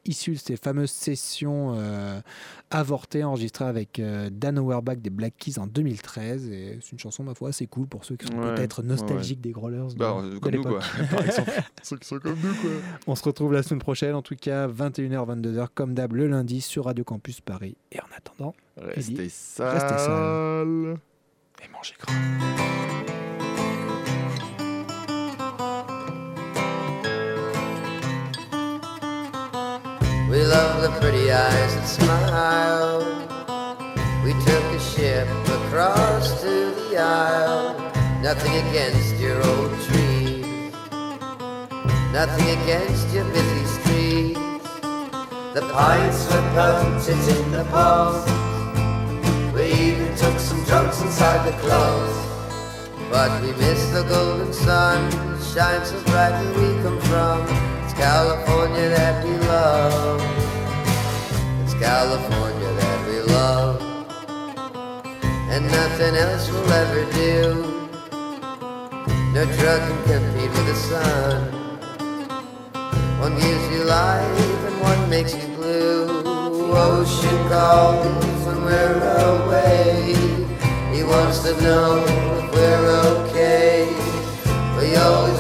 issue 0.06 0.32
de 0.34 0.38
ces 0.38 0.56
fameuses 0.56 0.92
sessions 0.92 1.74
euh, 1.76 2.22
avortées 2.70 3.24
enregistrées 3.26 3.66
avec 3.66 4.02
Dan 4.32 4.58
Auerbach 4.60 4.96
des 4.98 5.10
Black 5.10 5.34
Keys 5.38 5.60
en 5.60 5.68
2013 5.68 6.50
et 6.50 6.80
c'est 6.82 6.92
une 6.94 7.00
chanson 7.00 7.24
ma 7.24 7.34
foi 7.36 7.50
assez 7.50 7.68
cool 7.68 7.88
pour 7.88 8.06
ceux 8.06 8.16
qui 8.16 8.28
sont 8.28 8.32
Ouais, 8.38 8.56
peut-être 8.56 8.82
ouais, 8.82 8.88
nostalgiques 8.88 9.42
des 9.42 9.52
Growlers 9.52 9.94
de, 9.94 9.98
Bah, 9.98 10.22
de 10.24 10.38
comme 10.38 10.56
nous 10.56 10.62
quoi. 10.64 10.80
l'époque. 10.98 11.10
Par 11.12 11.26
exemple. 11.26 11.52
Ceux 11.84 11.98
qui 11.98 12.08
sont 12.08 12.20
comme 12.20 12.38
nous 12.42 12.54
quoi. 12.56 12.70
On 13.08 13.16
se 13.16 13.24
retrouve 13.24 13.52
la 13.54 13.64
semaine 13.64 13.82
prochaine 13.82 14.16
en 14.16 14.22
tout 14.22 14.36
cas 14.36 14.68
21h 14.68 15.42
22h 15.42 15.68
comme 15.74 15.94
d'hab 15.96 16.14
le 16.14 16.28
lundi 16.28 16.62
sur 16.62 16.86
Radio 16.86 17.04
Campus 17.04 17.42
Paris 17.42 17.76
et 17.92 18.00
en 18.00 18.06
attendant 18.16 18.54
Restez 18.78 19.14
Eddie, 19.14 19.30
sales. 19.30 19.74
restez 19.74 19.98
sales. 19.98 20.96
Et 21.64 21.68
mangez 21.72 21.94
gras. 22.00 23.11
We 30.32 30.46
love 30.46 30.82
the 30.82 30.98
pretty 31.02 31.30
eyes 31.30 31.76
that 31.76 31.86
smile. 31.86 33.04
We 34.24 34.32
took 34.46 34.64
a 34.64 34.80
ship 34.80 35.28
across 35.60 36.40
to 36.40 36.72
the 36.72 36.98
isle. 36.98 37.76
Nothing 38.22 38.56
against 38.66 39.18
your 39.18 39.46
old 39.46 39.74
trees. 39.82 40.72
Nothing 42.14 42.48
against 42.62 43.14
your 43.14 43.26
busy 43.26 43.66
streets. 43.76 44.40
The 45.54 45.70
pints 45.74 46.24
were 46.32 46.48
potent 46.56 47.28
in 47.28 47.52
the 47.52 47.66
pubs. 47.66 48.24
We 49.54 49.66
even 49.66 50.16
took 50.16 50.40
some 50.40 50.64
drugs 50.64 51.02
inside 51.02 51.46
the 51.46 51.58
clubs. 51.60 52.16
But 53.10 53.42
we 53.42 53.52
miss 53.52 53.86
the 53.92 54.04
golden 54.04 54.54
sun, 54.54 55.12
shines 55.54 55.90
so 55.90 56.02
bright 56.04 56.32
where 56.42 56.54
we 56.54 56.82
come 56.84 57.02
from. 57.02 57.71
California 58.02 58.90
that 58.90 59.24
we 59.24 59.34
love. 59.46 60.20
It's 61.62 61.76
California 61.76 62.72
that 62.82 63.00
we 63.08 63.18
love. 63.32 63.78
And 65.54 65.64
nothing 65.68 66.16
else 66.16 66.50
will 66.50 66.72
ever 66.82 67.04
do. 67.14 67.38
No 69.36 69.46
drug 69.60 69.82
can 69.88 70.00
compete 70.10 70.50
with 70.50 70.66
the 70.72 70.78
sun. 70.90 71.38
One 73.22 73.36
gives 73.36 73.66
you 73.70 73.84
life 73.84 74.66
and 74.68 74.82
one 74.82 75.02
makes 75.08 75.36
you 75.36 75.48
blue. 75.56 76.24
Ocean 76.74 77.40
calls 77.50 78.46
when 78.48 78.66
we're 78.66 78.98
away. 79.30 80.16
He 80.92 81.04
wants 81.04 81.44
to 81.44 81.54
know 81.62 82.04
if 82.40 82.52
we're 82.56 82.88
okay. 83.12 83.86
We 84.80 84.96
always 84.96 85.31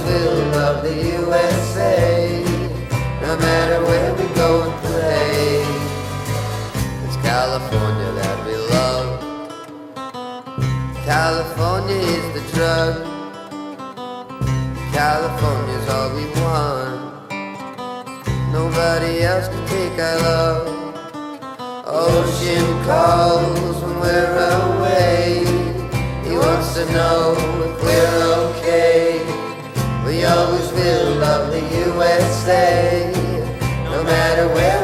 California 7.51 8.11
that 8.13 8.37
we 8.47 8.55
love. 8.55 9.09
California 11.03 11.97
is 11.97 12.25
the 12.35 12.43
drug. 12.55 12.93
California's 14.93 15.87
all 15.89 16.15
we 16.15 16.25
want. 16.39 17.01
Nobody 18.53 19.23
else 19.23 19.49
can 19.49 19.67
take 19.67 19.99
our 19.99 20.17
love. 20.29 20.63
Ocean 21.87 22.67
calls 22.85 23.83
when 23.83 23.99
we're 23.99 24.31
away. 24.63 25.43
He 26.23 26.31
wants 26.37 26.73
to 26.75 26.85
know 26.93 27.35
if 27.67 27.83
we're 27.83 28.15
okay. 28.47 29.19
We 30.05 30.23
always 30.23 30.71
will 30.71 31.15
love 31.15 31.51
the 31.51 31.63
USA. 31.83 33.11
No 33.91 34.05
matter 34.05 34.47
where 34.47 34.80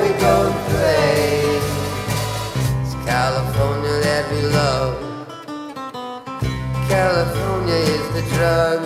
California 3.27 3.95
that 4.07 4.31
we 4.31 4.41
love. 4.55 4.95
California 6.87 7.75
is 7.75 8.05
the 8.15 8.23
drug. 8.33 8.79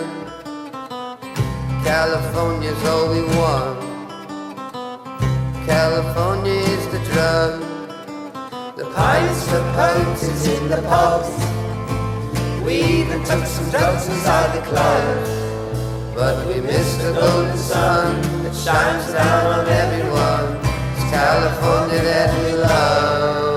California's 1.84 2.82
all 2.90 3.06
we 3.14 3.22
want. 3.38 3.78
California 5.64 6.58
is 6.74 6.84
the 6.88 6.98
drug. 7.12 7.60
The 8.74 8.86
pints 8.96 9.44
for 9.48 9.62
potent 9.78 10.44
in 10.54 10.68
the 10.68 10.82
pubs. 10.90 11.32
We 12.64 12.82
even 12.98 13.22
took 13.22 13.46
some 13.46 13.70
drugs 13.70 14.08
inside 14.08 14.58
the 14.58 14.64
club. 14.66 15.04
But 16.16 16.48
we 16.48 16.60
missed 16.60 16.98
the 16.98 17.12
golden 17.12 17.56
sun 17.56 18.20
that 18.42 18.56
shines 18.56 19.06
down 19.12 19.46
on 19.60 19.68
everyone. 19.68 20.56
It's 20.96 21.04
California 21.14 22.02
that 22.02 22.28
we 22.44 22.52
love. 22.54 23.51